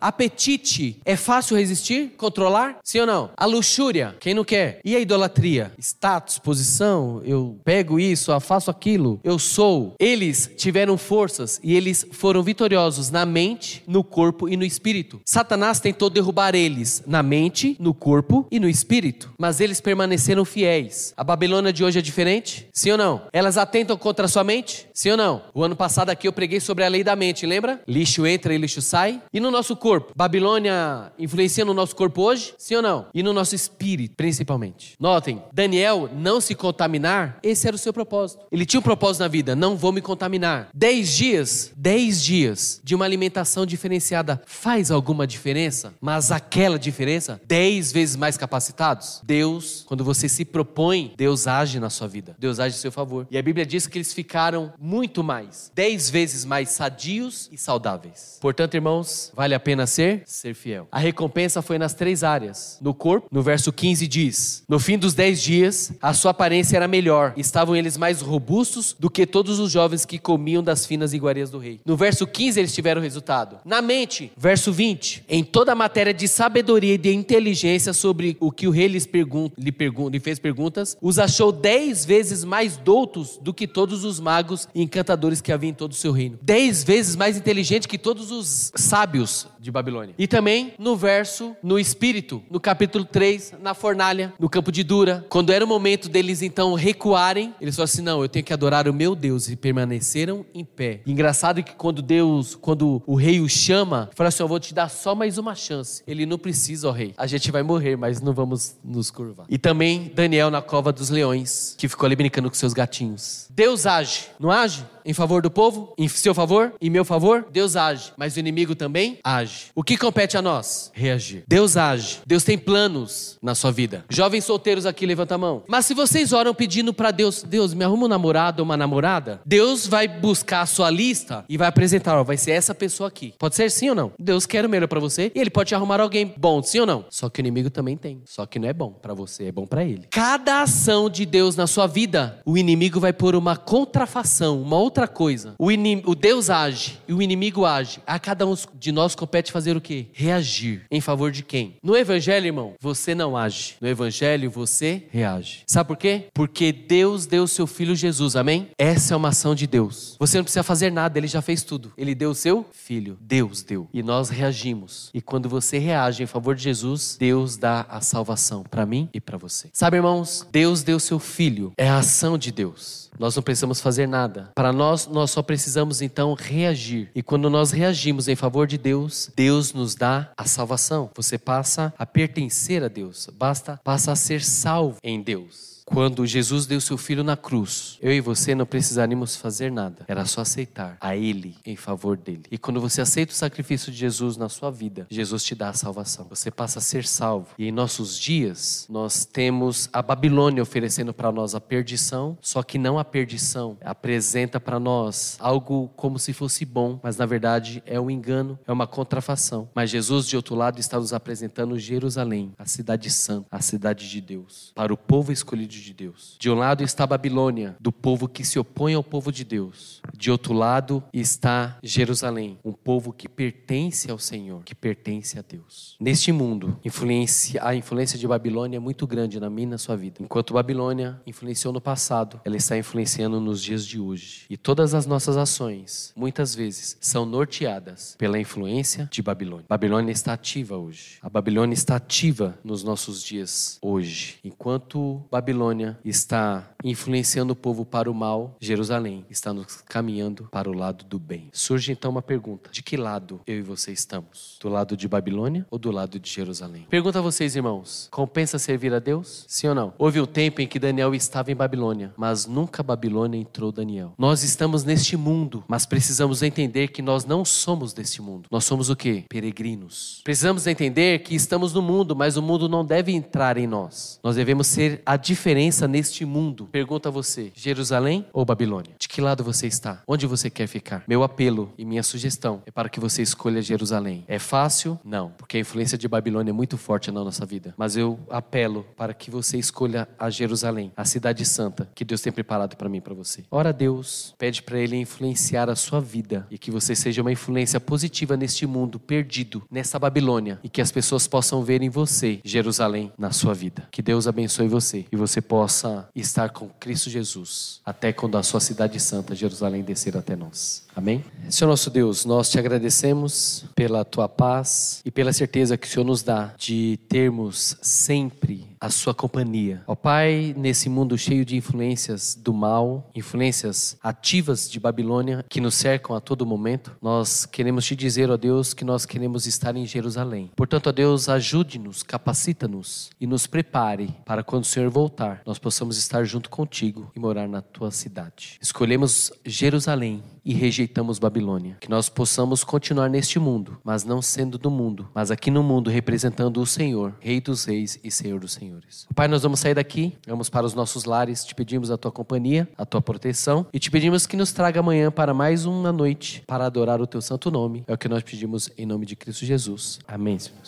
Apetite 0.00 1.00
é 1.04 1.16
fácil 1.16 1.56
resistir, 1.56 2.14
controlar? 2.16 2.78
Sim 2.82 3.00
ou 3.00 3.06
não? 3.06 3.30
A 3.36 3.46
luxúria, 3.46 4.16
quem 4.20 4.34
não 4.34 4.44
quer? 4.44 4.80
E 4.84 4.96
a 4.96 5.00
idolatria? 5.00 5.72
Status, 5.78 6.38
posição, 6.38 7.22
eu 7.24 7.58
pego 7.64 7.98
isso, 7.98 8.32
eu 8.32 8.40
faço 8.40 8.70
aquilo, 8.70 9.20
eu 9.22 9.38
sou. 9.38 9.94
Eles 9.98 10.50
tiveram 10.56 10.96
forças 10.96 11.60
e 11.62 11.74
eles 11.74 12.06
foram 12.12 12.42
vitoriosos 12.42 13.10
na 13.10 13.24
mente, 13.24 13.82
no 13.86 14.02
corpo 14.02 14.48
e 14.48 14.56
no 14.56 14.64
espírito. 14.64 15.20
Satanás 15.24 15.80
tentou 15.80 16.10
derrubar 16.10 16.54
eles 16.54 17.02
na 17.06 17.22
mente, 17.22 17.76
no 17.78 17.94
corpo 17.94 18.46
e 18.50 18.58
no 18.58 18.68
espírito, 18.68 19.32
mas 19.38 19.60
eles 19.60 19.80
permaneceram 19.80 20.44
fiéis. 20.44 21.12
A 21.16 21.24
Babilônia 21.24 21.72
de 21.72 21.84
hoje 21.84 21.98
é 21.98 22.02
diferente? 22.02 22.68
Sim 22.72 22.92
ou 22.92 22.98
não? 22.98 23.22
Elas 23.32 23.56
atentam 23.56 23.96
contra 23.96 24.26
a 24.26 24.28
sua 24.28 24.44
mente? 24.44 24.86
Sim 24.92 25.12
ou 25.12 25.16
não? 25.16 25.42
O 25.54 25.62
ano 25.62 25.76
passado 25.76 26.10
aqui 26.10 26.26
eu 26.26 26.32
preguei 26.32 26.60
sobre 26.60 26.84
a 26.84 26.88
lei 26.88 27.04
da 27.04 27.14
mente, 27.16 27.46
lembra? 27.46 27.80
Lixo 27.86 28.26
entra 28.26 28.54
e 28.54 28.58
lixo 28.58 28.82
sai. 28.82 29.19
E 29.32 29.40
no 29.40 29.50
nosso 29.50 29.76
corpo? 29.76 30.12
Babilônia 30.16 31.12
influencia 31.18 31.64
no 31.64 31.74
nosso 31.74 31.94
corpo 31.94 32.22
hoje? 32.22 32.54
Sim 32.58 32.76
ou 32.76 32.82
não? 32.82 33.06
E 33.14 33.22
no 33.22 33.32
nosso 33.32 33.54
espírito, 33.54 34.14
principalmente. 34.16 34.94
Notem, 34.98 35.42
Daniel 35.52 36.08
não 36.14 36.40
se 36.40 36.54
contaminar, 36.54 37.38
esse 37.42 37.66
era 37.66 37.76
o 37.76 37.78
seu 37.78 37.92
propósito. 37.92 38.44
Ele 38.50 38.66
tinha 38.66 38.80
um 38.80 38.82
propósito 38.82 39.22
na 39.22 39.28
vida, 39.28 39.56
não 39.56 39.76
vou 39.76 39.92
me 39.92 40.00
contaminar. 40.00 40.68
Dez 40.74 41.16
dias, 41.16 41.72
dez 41.76 42.22
dias 42.22 42.80
de 42.82 42.94
uma 42.94 43.04
alimentação 43.04 43.64
diferenciada 43.64 44.40
faz 44.46 44.90
alguma 44.90 45.26
diferença? 45.26 45.94
Mas 46.00 46.30
aquela 46.30 46.78
diferença, 46.78 47.40
dez 47.46 47.92
vezes 47.92 48.16
mais 48.16 48.36
capacitados? 48.36 49.20
Deus, 49.24 49.84
quando 49.86 50.04
você 50.04 50.28
se 50.28 50.44
propõe, 50.44 51.14
Deus 51.16 51.46
age 51.46 51.78
na 51.80 51.90
sua 51.90 52.08
vida. 52.08 52.36
Deus 52.38 52.58
age 52.58 52.76
a 52.76 52.78
seu 52.78 52.92
favor. 52.92 53.26
E 53.30 53.38
a 53.38 53.42
Bíblia 53.42 53.66
diz 53.66 53.86
que 53.86 53.98
eles 53.98 54.12
ficaram 54.12 54.72
muito 54.78 55.22
mais, 55.22 55.70
dez 55.74 56.10
vezes 56.10 56.44
mais 56.44 56.70
sadios 56.70 57.48
e 57.52 57.58
saudáveis. 57.58 58.38
Portanto, 58.40 58.74
irmãos, 58.74 59.09
vale 59.34 59.54
a 59.54 59.60
pena 59.60 59.86
ser? 59.86 60.22
Ser 60.26 60.54
fiel. 60.54 60.88
A 60.90 60.98
recompensa 60.98 61.62
foi 61.62 61.78
nas 61.78 61.94
três 61.94 62.22
áreas. 62.22 62.78
No 62.80 62.94
corpo, 62.94 63.28
no 63.30 63.42
verso 63.42 63.72
15 63.72 64.06
diz: 64.06 64.64
No 64.68 64.78
fim 64.78 64.98
dos 64.98 65.14
dez 65.14 65.42
dias, 65.42 65.92
a 66.00 66.12
sua 66.12 66.30
aparência 66.30 66.76
era 66.76 66.88
melhor. 66.88 67.32
Estavam 67.36 67.76
eles 67.76 67.96
mais 67.96 68.20
robustos 68.20 68.96
do 68.98 69.10
que 69.10 69.26
todos 69.26 69.58
os 69.58 69.70
jovens 69.70 70.04
que 70.04 70.18
comiam 70.18 70.62
das 70.62 70.86
finas 70.86 71.12
iguarias 71.12 71.50
do 71.50 71.58
rei. 71.58 71.80
No 71.84 71.96
verso 71.96 72.26
15, 72.26 72.58
eles 72.58 72.74
tiveram 72.74 73.00
resultado. 73.00 73.58
Na 73.64 73.82
mente, 73.82 74.32
verso 74.36 74.72
20, 74.72 75.24
em 75.28 75.42
toda 75.42 75.72
a 75.72 75.74
matéria 75.74 76.14
de 76.14 76.28
sabedoria 76.28 76.94
e 76.94 76.98
de 76.98 77.12
inteligência 77.12 77.92
sobre 77.92 78.36
o 78.40 78.50
que 78.50 78.66
o 78.66 78.70
rei 78.70 78.88
lhes 78.88 79.06
pergunta, 79.06 79.54
lhe, 79.58 79.72
pergun 79.72 80.08
lhe 80.08 80.20
fez 80.20 80.38
perguntas, 80.38 80.96
os 81.00 81.18
achou 81.18 81.52
dez 81.52 82.04
vezes 82.04 82.44
mais 82.44 82.76
doutos 82.76 83.38
do 83.40 83.52
que 83.52 83.66
todos 83.66 84.04
os 84.04 84.20
magos 84.20 84.68
e 84.74 84.82
encantadores 84.82 85.40
que 85.40 85.52
havia 85.52 85.70
em 85.70 85.74
todo 85.74 85.92
o 85.92 85.94
seu 85.94 86.12
reino. 86.12 86.38
Dez 86.42 86.84
vezes 86.84 87.16
mais 87.16 87.36
inteligente 87.36 87.88
que 87.88 87.98
todos 87.98 88.30
os 88.30 88.72
sábios 88.76 88.99
sábios 89.00 89.46
de 89.58 89.70
Babilônia. 89.70 90.14
E 90.18 90.26
também 90.26 90.74
no 90.78 90.94
verso, 90.94 91.56
no 91.62 91.78
espírito, 91.78 92.42
no 92.50 92.60
capítulo 92.60 93.02
3, 93.02 93.54
na 93.62 93.72
fornalha, 93.72 94.34
no 94.38 94.48
campo 94.48 94.70
de 94.70 94.84
Dura, 94.84 95.24
quando 95.30 95.52
era 95.52 95.64
o 95.64 95.68
momento 95.68 96.06
deles 96.06 96.42
então 96.42 96.74
recuarem, 96.74 97.54
eles 97.60 97.76
falaram 97.76 97.90
assim: 97.90 98.02
não, 98.02 98.22
eu 98.22 98.28
tenho 98.28 98.44
que 98.44 98.52
adorar 98.52 98.86
o 98.86 98.92
meu 98.92 99.14
Deus, 99.14 99.48
e 99.48 99.56
permaneceram 99.56 100.44
em 100.52 100.64
pé. 100.64 101.00
Engraçado 101.06 101.62
que 101.62 101.74
quando 101.74 102.02
Deus, 102.02 102.54
quando 102.54 103.02
o 103.06 103.14
rei 103.14 103.40
o 103.40 103.48
chama, 103.48 104.10
fala 104.14 104.28
assim: 104.28 104.42
eu 104.42 104.48
vou 104.48 104.60
te 104.60 104.74
dar 104.74 104.90
só 104.90 105.14
mais 105.14 105.38
uma 105.38 105.54
chance. 105.54 106.02
Ele 106.06 106.26
não 106.26 106.36
precisa, 106.36 106.88
ó 106.88 106.92
rei. 106.92 107.14
A 107.16 107.26
gente 107.26 107.50
vai 107.50 107.62
morrer, 107.62 107.96
mas 107.96 108.20
não 108.20 108.34
vamos 108.34 108.76
nos 108.84 109.10
curvar. 109.10 109.46
E 109.48 109.56
também 109.56 110.12
Daniel 110.14 110.50
na 110.50 110.60
cova 110.60 110.92
dos 110.92 111.08
leões, 111.08 111.74
que 111.78 111.88
ficou 111.88 112.06
ali 112.06 112.16
brincando 112.16 112.50
com 112.50 112.54
seus 112.54 112.74
gatinhos. 112.74 113.46
Deus 113.48 113.86
age, 113.86 114.26
não 114.38 114.50
age? 114.50 114.84
Em 115.10 115.12
favor 115.12 115.42
do 115.42 115.50
povo? 115.50 115.92
Em 115.98 116.06
seu 116.06 116.32
favor? 116.32 116.72
Em 116.80 116.88
meu 116.88 117.04
favor? 117.04 117.44
Deus 117.50 117.74
age. 117.74 118.12
Mas 118.16 118.36
o 118.36 118.38
inimigo 118.38 118.76
também 118.76 119.18
age. 119.24 119.72
O 119.74 119.82
que 119.82 119.96
compete 119.96 120.36
a 120.36 120.42
nós? 120.42 120.92
Reagir. 120.94 121.42
Deus 121.48 121.76
age. 121.76 122.20
Deus 122.24 122.44
tem 122.44 122.56
planos 122.56 123.36
na 123.42 123.56
sua 123.56 123.72
vida. 123.72 124.04
Jovens 124.08 124.44
solteiros 124.44 124.86
aqui, 124.86 125.04
levanta 125.04 125.34
a 125.34 125.38
mão. 125.38 125.64
Mas 125.66 125.84
se 125.86 125.94
vocês 125.94 126.32
oram 126.32 126.54
pedindo 126.54 126.94
para 126.94 127.10
Deus, 127.10 127.42
Deus, 127.42 127.74
me 127.74 127.82
arruma 127.82 128.04
um 128.04 128.08
namorado 128.08 128.62
ou 128.62 128.64
uma 128.64 128.76
namorada, 128.76 129.40
Deus 129.44 129.84
vai 129.84 130.06
buscar 130.06 130.60
a 130.60 130.66
sua 130.66 130.88
lista 130.90 131.44
e 131.48 131.56
vai 131.56 131.66
apresentar, 131.66 132.16
ó, 132.16 132.22
vai 132.22 132.36
ser 132.36 132.52
essa 132.52 132.72
pessoa 132.72 133.08
aqui. 133.08 133.34
Pode 133.36 133.56
ser 133.56 133.68
sim 133.68 133.88
ou 133.88 133.96
não? 133.96 134.12
Deus 134.16 134.46
quer 134.46 134.64
o 134.64 134.68
melhor 134.68 134.86
para 134.86 135.00
você 135.00 135.32
e 135.34 135.40
ele 135.40 135.50
pode 135.50 135.70
te 135.70 135.74
arrumar 135.74 135.98
alguém 135.98 136.32
bom, 136.36 136.62
sim 136.62 136.78
ou 136.78 136.86
não? 136.86 137.04
Só 137.10 137.28
que 137.28 137.40
o 137.40 137.42
inimigo 137.42 137.68
também 137.68 137.96
tem. 137.96 138.22
Só 138.26 138.46
que 138.46 138.60
não 138.60 138.68
é 138.68 138.72
bom 138.72 138.92
para 138.92 139.12
você, 139.12 139.46
é 139.46 139.52
bom 139.52 139.66
para 139.66 139.82
ele. 139.82 140.06
Cada 140.08 140.62
ação 140.62 141.10
de 141.10 141.26
Deus 141.26 141.56
na 141.56 141.66
sua 141.66 141.88
vida, 141.88 142.40
o 142.46 142.56
inimigo 142.56 143.00
vai 143.00 143.12
pôr 143.12 143.34
uma 143.34 143.56
contrafação, 143.56 144.62
uma 144.62 144.76
outra 144.76 144.99
coisa. 145.08 145.54
O, 145.58 145.70
inim... 145.70 146.02
o 146.06 146.14
Deus 146.14 146.50
age 146.50 146.98
e 147.06 147.12
o 147.12 147.22
inimigo 147.22 147.64
age. 147.64 148.00
A 148.06 148.18
cada 148.18 148.46
um 148.46 148.54
de 148.78 148.92
nós 148.92 149.14
compete 149.14 149.52
fazer 149.52 149.76
o 149.76 149.80
quê? 149.80 150.06
Reagir. 150.12 150.82
Em 150.90 151.00
favor 151.00 151.30
de 151.30 151.42
quem? 151.42 151.76
No 151.82 151.96
evangelho, 151.96 152.46
irmão, 152.46 152.74
você 152.80 153.14
não 153.14 153.36
age. 153.36 153.76
No 153.80 153.88
evangelho, 153.88 154.50
você 154.50 155.04
reage. 155.10 155.62
Sabe 155.66 155.88
por 155.88 155.96
quê? 155.96 156.26
Porque 156.34 156.72
Deus 156.72 157.26
deu 157.26 157.46
seu 157.46 157.66
filho 157.66 157.94
Jesus, 157.94 158.36
amém? 158.36 158.68
Essa 158.78 159.14
é 159.14 159.16
uma 159.16 159.28
ação 159.28 159.54
de 159.54 159.66
Deus. 159.66 160.16
Você 160.18 160.36
não 160.36 160.44
precisa 160.44 160.62
fazer 160.62 160.90
nada, 160.90 161.18
ele 161.18 161.26
já 161.26 161.42
fez 161.42 161.62
tudo. 161.62 161.92
Ele 161.96 162.14
deu 162.14 162.30
o 162.30 162.34
seu 162.34 162.66
filho. 162.72 163.18
Deus 163.20 163.62
deu. 163.62 163.88
E 163.92 164.02
nós 164.02 164.28
reagimos. 164.28 165.10
E 165.14 165.20
quando 165.20 165.48
você 165.48 165.78
reage 165.78 166.22
em 166.22 166.26
favor 166.26 166.54
de 166.54 166.62
Jesus, 166.62 167.16
Deus 167.18 167.56
dá 167.56 167.86
a 167.88 168.00
salvação 168.00 168.62
para 168.62 168.86
mim 168.86 169.08
e 169.12 169.20
para 169.20 169.38
você. 169.38 169.68
Sabe, 169.72 169.96
irmãos? 169.96 170.46
Deus 170.50 170.82
deu 170.82 170.98
seu 170.98 171.18
filho. 171.18 171.72
É 171.76 171.88
a 171.88 171.98
ação 171.98 172.38
de 172.38 172.50
Deus. 172.52 173.09
Nós 173.20 173.36
não 173.36 173.42
precisamos 173.42 173.82
fazer 173.82 174.08
nada. 174.08 174.50
Para 174.54 174.72
nós, 174.72 175.06
nós 175.06 175.30
só 175.30 175.42
precisamos 175.42 176.00
então 176.00 176.32
reagir. 176.32 177.10
E 177.14 177.22
quando 177.22 177.50
nós 177.50 177.70
reagimos 177.70 178.28
em 178.28 178.34
favor 178.34 178.66
de 178.66 178.78
Deus, 178.78 179.30
Deus 179.36 179.74
nos 179.74 179.94
dá 179.94 180.32
a 180.34 180.46
salvação. 180.46 181.10
Você 181.14 181.36
passa 181.36 181.92
a 181.98 182.06
pertencer 182.06 182.82
a 182.82 182.88
Deus. 182.88 183.28
Basta 183.30 183.78
passa 183.84 184.12
a 184.12 184.16
ser 184.16 184.42
salvo 184.42 184.96
em 185.04 185.20
Deus. 185.20 185.69
Quando 185.92 186.24
Jesus 186.24 186.66
deu 186.66 186.80
seu 186.80 186.96
filho 186.96 187.24
na 187.24 187.36
cruz, 187.36 187.98
eu 188.00 188.12
e 188.12 188.20
você 188.20 188.54
não 188.54 188.64
precisaríamos 188.64 189.34
fazer 189.34 189.72
nada. 189.72 190.04
Era 190.06 190.24
só 190.24 190.42
aceitar 190.42 190.96
a 191.00 191.16
Ele 191.16 191.56
em 191.66 191.74
favor 191.74 192.16
dele. 192.16 192.44
E 192.48 192.56
quando 192.56 192.80
você 192.80 193.00
aceita 193.00 193.32
o 193.32 193.36
sacrifício 193.36 193.90
de 193.90 193.98
Jesus 193.98 194.36
na 194.36 194.48
sua 194.48 194.70
vida, 194.70 195.08
Jesus 195.10 195.42
te 195.42 195.52
dá 195.52 195.70
a 195.70 195.72
salvação. 195.72 196.28
Você 196.30 196.48
passa 196.48 196.78
a 196.78 196.82
ser 196.82 197.04
salvo. 197.04 197.48
E 197.58 197.66
em 197.66 197.72
nossos 197.72 198.16
dias, 198.16 198.86
nós 198.88 199.24
temos 199.24 199.88
a 199.92 200.00
Babilônia 200.00 200.62
oferecendo 200.62 201.12
para 201.12 201.32
nós 201.32 201.56
a 201.56 201.60
perdição, 201.60 202.38
só 202.40 202.62
que 202.62 202.78
não 202.78 202.96
a 202.96 203.04
perdição. 203.04 203.76
Apresenta 203.84 204.60
para 204.60 204.78
nós 204.78 205.36
algo 205.40 205.90
como 205.96 206.20
se 206.20 206.32
fosse 206.32 206.64
bom, 206.64 207.00
mas 207.02 207.16
na 207.16 207.26
verdade 207.26 207.82
é 207.84 208.00
um 208.00 208.08
engano, 208.08 208.56
é 208.64 208.70
uma 208.70 208.86
contrafação. 208.86 209.68
Mas 209.74 209.90
Jesus, 209.90 210.28
de 210.28 210.36
outro 210.36 210.54
lado, 210.54 210.78
está 210.78 211.00
nos 211.00 211.12
apresentando 211.12 211.76
Jerusalém, 211.80 212.52
a 212.56 212.64
cidade 212.64 213.10
santa, 213.10 213.48
a 213.50 213.60
cidade 213.60 214.08
de 214.08 214.20
Deus, 214.20 214.70
para 214.72 214.94
o 214.94 214.96
povo 214.96 215.32
escolhido 215.32 215.72
de 215.72 215.79
Deus. 215.94 216.36
De 216.38 216.50
um 216.50 216.54
lado 216.54 216.82
está 216.82 217.04
a 217.04 217.06
Babilônia, 217.06 217.76
do 217.80 217.90
povo 217.90 218.28
que 218.28 218.44
se 218.44 218.58
opõe 218.58 218.94
ao 218.94 219.02
povo 219.02 219.32
de 219.32 219.44
Deus. 219.44 220.00
De 220.16 220.30
outro 220.30 220.52
lado 220.52 221.02
está 221.12 221.78
Jerusalém, 221.82 222.58
um 222.64 222.72
povo 222.72 223.12
que 223.12 223.28
pertence 223.28 224.10
ao 224.10 224.18
Senhor, 224.18 224.62
que 224.64 224.74
pertence 224.74 225.38
a 225.38 225.42
Deus. 225.42 225.96
Neste 226.00 226.32
mundo, 226.32 226.78
influência, 226.84 227.64
a 227.64 227.74
influência 227.74 228.18
de 228.18 228.26
Babilônia 228.26 228.76
é 228.76 228.80
muito 228.80 229.06
grande 229.06 229.40
na 229.40 229.48
minha 229.48 229.68
e 229.68 229.70
na 229.70 229.78
sua 229.78 229.96
vida. 229.96 230.16
Enquanto 230.20 230.54
Babilônia 230.54 231.20
influenciou 231.26 231.72
no 231.72 231.80
passado, 231.80 232.40
ela 232.44 232.56
está 232.56 232.76
influenciando 232.76 233.40
nos 233.40 233.62
dias 233.62 233.86
de 233.86 233.98
hoje. 233.98 234.46
E 234.50 234.56
todas 234.56 234.94
as 234.94 235.06
nossas 235.06 235.36
ações, 235.36 236.12
muitas 236.16 236.54
vezes, 236.54 236.96
são 237.00 237.24
norteadas 237.24 238.16
pela 238.18 238.38
influência 238.38 239.08
de 239.10 239.22
Babilônia. 239.22 239.66
Babilônia 239.68 240.12
está 240.12 240.32
ativa 240.32 240.76
hoje. 240.76 241.18
A 241.22 241.28
Babilônia 241.28 241.74
está 241.74 241.96
ativa 241.96 242.58
nos 242.64 242.82
nossos 242.82 243.22
dias 243.22 243.78
hoje. 243.80 244.38
Enquanto 244.44 245.22
Babilônia 245.30 245.69
Babilônia 245.70 245.98
está 246.04 246.68
influenciando 246.82 247.52
o 247.52 247.56
povo 247.56 247.84
para 247.84 248.10
o 248.10 248.14
mal, 248.14 248.56
Jerusalém 248.60 249.24
está 249.30 249.52
nos 249.52 249.80
caminhando 249.82 250.48
para 250.50 250.68
o 250.68 250.72
lado 250.72 251.04
do 251.04 251.18
bem. 251.18 251.48
Surge 251.52 251.92
então 251.92 252.10
uma 252.10 252.22
pergunta: 252.22 252.70
de 252.72 252.82
que 252.82 252.96
lado 252.96 253.40
eu 253.46 253.58
e 253.58 253.62
você 253.62 253.92
estamos? 253.92 254.58
Do 254.60 254.68
lado 254.68 254.96
de 254.96 255.06
Babilônia 255.06 255.66
ou 255.70 255.78
do 255.78 255.90
lado 255.90 256.18
de 256.18 256.28
Jerusalém? 256.28 256.86
Pergunta 256.90 257.20
a 257.20 257.22
vocês, 257.22 257.54
irmãos: 257.54 258.08
compensa 258.10 258.58
servir 258.58 258.92
a 258.92 258.98
Deus? 258.98 259.44
Sim 259.46 259.68
ou 259.68 259.74
não? 259.74 259.94
Houve 259.96 260.18
o 260.18 260.24
um 260.24 260.26
tempo 260.26 260.60
em 260.60 260.66
que 260.66 260.78
Daniel 260.78 261.14
estava 261.14 261.52
em 261.52 261.56
Babilônia, 261.56 262.12
mas 262.16 262.46
nunca 262.46 262.82
Babilônia 262.82 263.38
entrou 263.38 263.70
Daniel. 263.70 264.12
Nós 264.18 264.42
estamos 264.42 264.82
neste 264.82 265.16
mundo, 265.16 265.62
mas 265.68 265.86
precisamos 265.86 266.42
entender 266.42 266.88
que 266.88 267.02
nós 267.02 267.24
não 267.24 267.44
somos 267.44 267.92
deste 267.92 268.20
mundo. 268.20 268.48
Nós 268.50 268.64
somos 268.64 268.90
o 268.90 268.96
que? 268.96 269.24
Peregrinos. 269.28 270.20
Precisamos 270.24 270.66
entender 270.66 271.20
que 271.20 271.34
estamos 271.34 271.72
no 271.72 271.82
mundo, 271.82 272.16
mas 272.16 272.36
o 272.36 272.42
mundo 272.42 272.68
não 272.68 272.84
deve 272.84 273.12
entrar 273.12 273.56
em 273.56 273.66
nós. 273.66 274.18
Nós 274.24 274.36
devemos 274.36 274.66
ser 274.66 275.02
a 275.06 275.16
diferença 275.16 275.49
diferença 275.50 275.88
neste 275.88 276.24
mundo? 276.24 276.68
Pergunta 276.70 277.08
a 277.08 277.12
você: 277.12 277.50
Jerusalém 277.56 278.24
ou 278.32 278.44
Babilônia? 278.44 278.92
De 278.96 279.08
que 279.08 279.20
lado 279.20 279.42
você 279.42 279.66
está? 279.66 280.00
Onde 280.06 280.24
você 280.24 280.48
quer 280.48 280.68
ficar? 280.68 281.02
Meu 281.08 281.24
apelo 281.24 281.72
e 281.76 281.84
minha 281.84 282.04
sugestão 282.04 282.62
é 282.66 282.70
para 282.70 282.88
que 282.88 283.00
você 283.00 283.20
escolha 283.20 283.60
Jerusalém. 283.60 284.24
É 284.28 284.38
fácil? 284.38 284.96
Não, 285.04 285.30
porque 285.36 285.56
a 285.56 285.60
influência 285.60 285.98
de 285.98 286.06
Babilônia 286.06 286.50
é 286.50 286.52
muito 286.52 286.78
forte 286.78 287.10
na 287.10 287.24
nossa 287.24 287.44
vida. 287.44 287.74
Mas 287.76 287.96
eu 287.96 288.16
apelo 288.30 288.86
para 288.96 289.12
que 289.12 289.28
você 289.28 289.58
escolha 289.58 290.08
a 290.16 290.30
Jerusalém, 290.30 290.92
a 290.96 291.04
cidade 291.04 291.44
santa 291.44 291.90
que 291.96 292.04
Deus 292.04 292.20
tem 292.20 292.32
preparado 292.32 292.76
para 292.76 292.88
mim 292.88 292.98
e 292.98 293.00
para 293.00 293.14
você. 293.14 293.42
Ora 293.50 293.70
a 293.70 293.72
Deus, 293.72 294.36
pede 294.38 294.62
para 294.62 294.78
Ele 294.78 294.96
influenciar 294.96 295.68
a 295.68 295.74
sua 295.74 296.00
vida 296.00 296.46
e 296.48 296.56
que 296.56 296.70
você 296.70 296.94
seja 296.94 297.22
uma 297.22 297.32
influência 297.32 297.80
positiva 297.80 298.36
neste 298.36 298.68
mundo 298.68 299.00
perdido, 299.00 299.64
nessa 299.68 299.98
Babilônia, 299.98 300.60
e 300.62 300.68
que 300.68 300.80
as 300.80 300.92
pessoas 300.92 301.26
possam 301.26 301.64
ver 301.64 301.82
em 301.82 301.90
você 301.90 302.38
Jerusalém 302.44 303.12
na 303.18 303.32
sua 303.32 303.52
vida. 303.52 303.88
Que 303.90 304.00
Deus 304.00 304.28
abençoe 304.28 304.68
você 304.68 305.06
e 305.10 305.16
você 305.16 305.39
possa 305.40 306.08
estar 306.14 306.50
com 306.50 306.68
Cristo 306.80 307.10
Jesus 307.10 307.80
até 307.84 308.12
quando 308.12 308.36
a 308.36 308.42
sua 308.42 308.60
cidade 308.60 308.98
santa, 309.00 309.34
Jerusalém, 309.34 309.82
descer 309.82 310.16
até 310.16 310.36
nós. 310.36 310.84
Amém? 311.00 311.24
Senhor 311.48 311.68
nosso 311.68 311.90
Deus, 311.90 312.26
nós 312.26 312.50
te 312.50 312.58
agradecemos 312.58 313.64
pela 313.74 314.04
tua 314.04 314.28
paz 314.28 315.00
e 315.04 315.10
pela 315.10 315.32
certeza 315.32 315.76
que 315.76 315.86
o 315.86 315.90
Senhor 315.90 316.04
nos 316.04 316.22
dá 316.22 316.54
de 316.56 316.98
termos 317.08 317.76
sempre 317.80 318.68
a 318.80 318.88
sua 318.88 319.12
companhia. 319.12 319.82
Ó 319.86 319.94
Pai, 319.94 320.54
nesse 320.56 320.88
mundo 320.88 321.18
cheio 321.18 321.44
de 321.44 321.56
influências 321.56 322.34
do 322.34 322.52
mal, 322.52 323.10
influências 323.14 323.96
ativas 324.02 324.70
de 324.70 324.78
Babilônia 324.78 325.44
que 325.48 325.60
nos 325.60 325.74
cercam 325.74 326.14
a 326.14 326.20
todo 326.20 326.46
momento, 326.46 326.92
nós 327.02 327.44
queremos 327.44 327.84
te 327.84 327.96
dizer, 327.96 328.30
ó 328.30 328.36
Deus, 328.36 328.72
que 328.72 328.84
nós 328.84 329.04
queremos 329.04 329.46
estar 329.46 329.76
em 329.76 329.84
Jerusalém. 329.84 330.50
Portanto, 330.54 330.86
ó 330.86 330.92
Deus, 330.92 331.28
ajude-nos, 331.28 332.02
capacita-nos 332.02 333.10
e 333.20 333.26
nos 333.26 333.46
prepare 333.46 334.14
para 334.24 334.44
quando 334.44 334.64
o 334.64 334.68
Senhor 334.68 334.88
voltar, 334.88 335.42
nós 335.44 335.58
possamos 335.58 335.98
estar 335.98 336.24
junto 336.24 336.48
contigo 336.48 337.10
e 337.14 337.18
morar 337.18 337.48
na 337.48 337.60
tua 337.60 337.90
cidade. 337.90 338.56
Escolhemos 338.62 339.32
Jerusalém 339.44 340.22
e 340.44 340.54
rejeitamos 340.54 340.89
Babilônia. 341.18 341.76
Que 341.80 341.90
nós 341.90 342.08
possamos 342.08 342.64
continuar 342.64 343.08
neste 343.08 343.38
mundo, 343.38 343.78
mas 343.84 344.04
não 344.04 344.20
sendo 344.20 344.58
do 344.58 344.70
mundo, 344.70 345.08
mas 345.14 345.30
aqui 345.30 345.50
no 345.50 345.62
mundo 345.62 345.90
representando 345.90 346.60
o 346.60 346.66
Senhor, 346.66 347.14
Rei 347.20 347.40
dos 347.40 347.64
Reis 347.64 347.98
e 348.02 348.10
Senhor 348.10 348.40
dos 348.40 348.52
Senhores. 348.52 349.06
Pai, 349.14 349.28
nós 349.28 349.42
vamos 349.42 349.60
sair 349.60 349.74
daqui, 349.74 350.12
vamos 350.26 350.48
para 350.48 350.66
os 350.66 350.74
nossos 350.74 351.04
lares, 351.04 351.44
te 351.44 351.54
pedimos 351.54 351.90
a 351.90 351.96
tua 351.96 352.12
companhia, 352.12 352.68
a 352.76 352.84
tua 352.84 353.00
proteção 353.00 353.66
e 353.72 353.78
te 353.78 353.90
pedimos 353.90 354.26
que 354.26 354.36
nos 354.36 354.52
traga 354.52 354.80
amanhã 354.80 355.10
para 355.10 355.34
mais 355.34 355.64
uma 355.64 355.92
noite 355.92 356.42
para 356.46 356.66
adorar 356.66 357.00
o 357.00 357.06
teu 357.06 357.20
santo 357.20 357.50
nome. 357.50 357.84
É 357.86 357.94
o 357.94 357.98
que 357.98 358.08
nós 358.08 358.22
pedimos 358.22 358.70
em 358.76 358.86
nome 358.86 359.06
de 359.06 359.16
Cristo 359.16 359.44
Jesus. 359.44 359.98
Amém, 360.06 360.38
Senhor. 360.38 360.60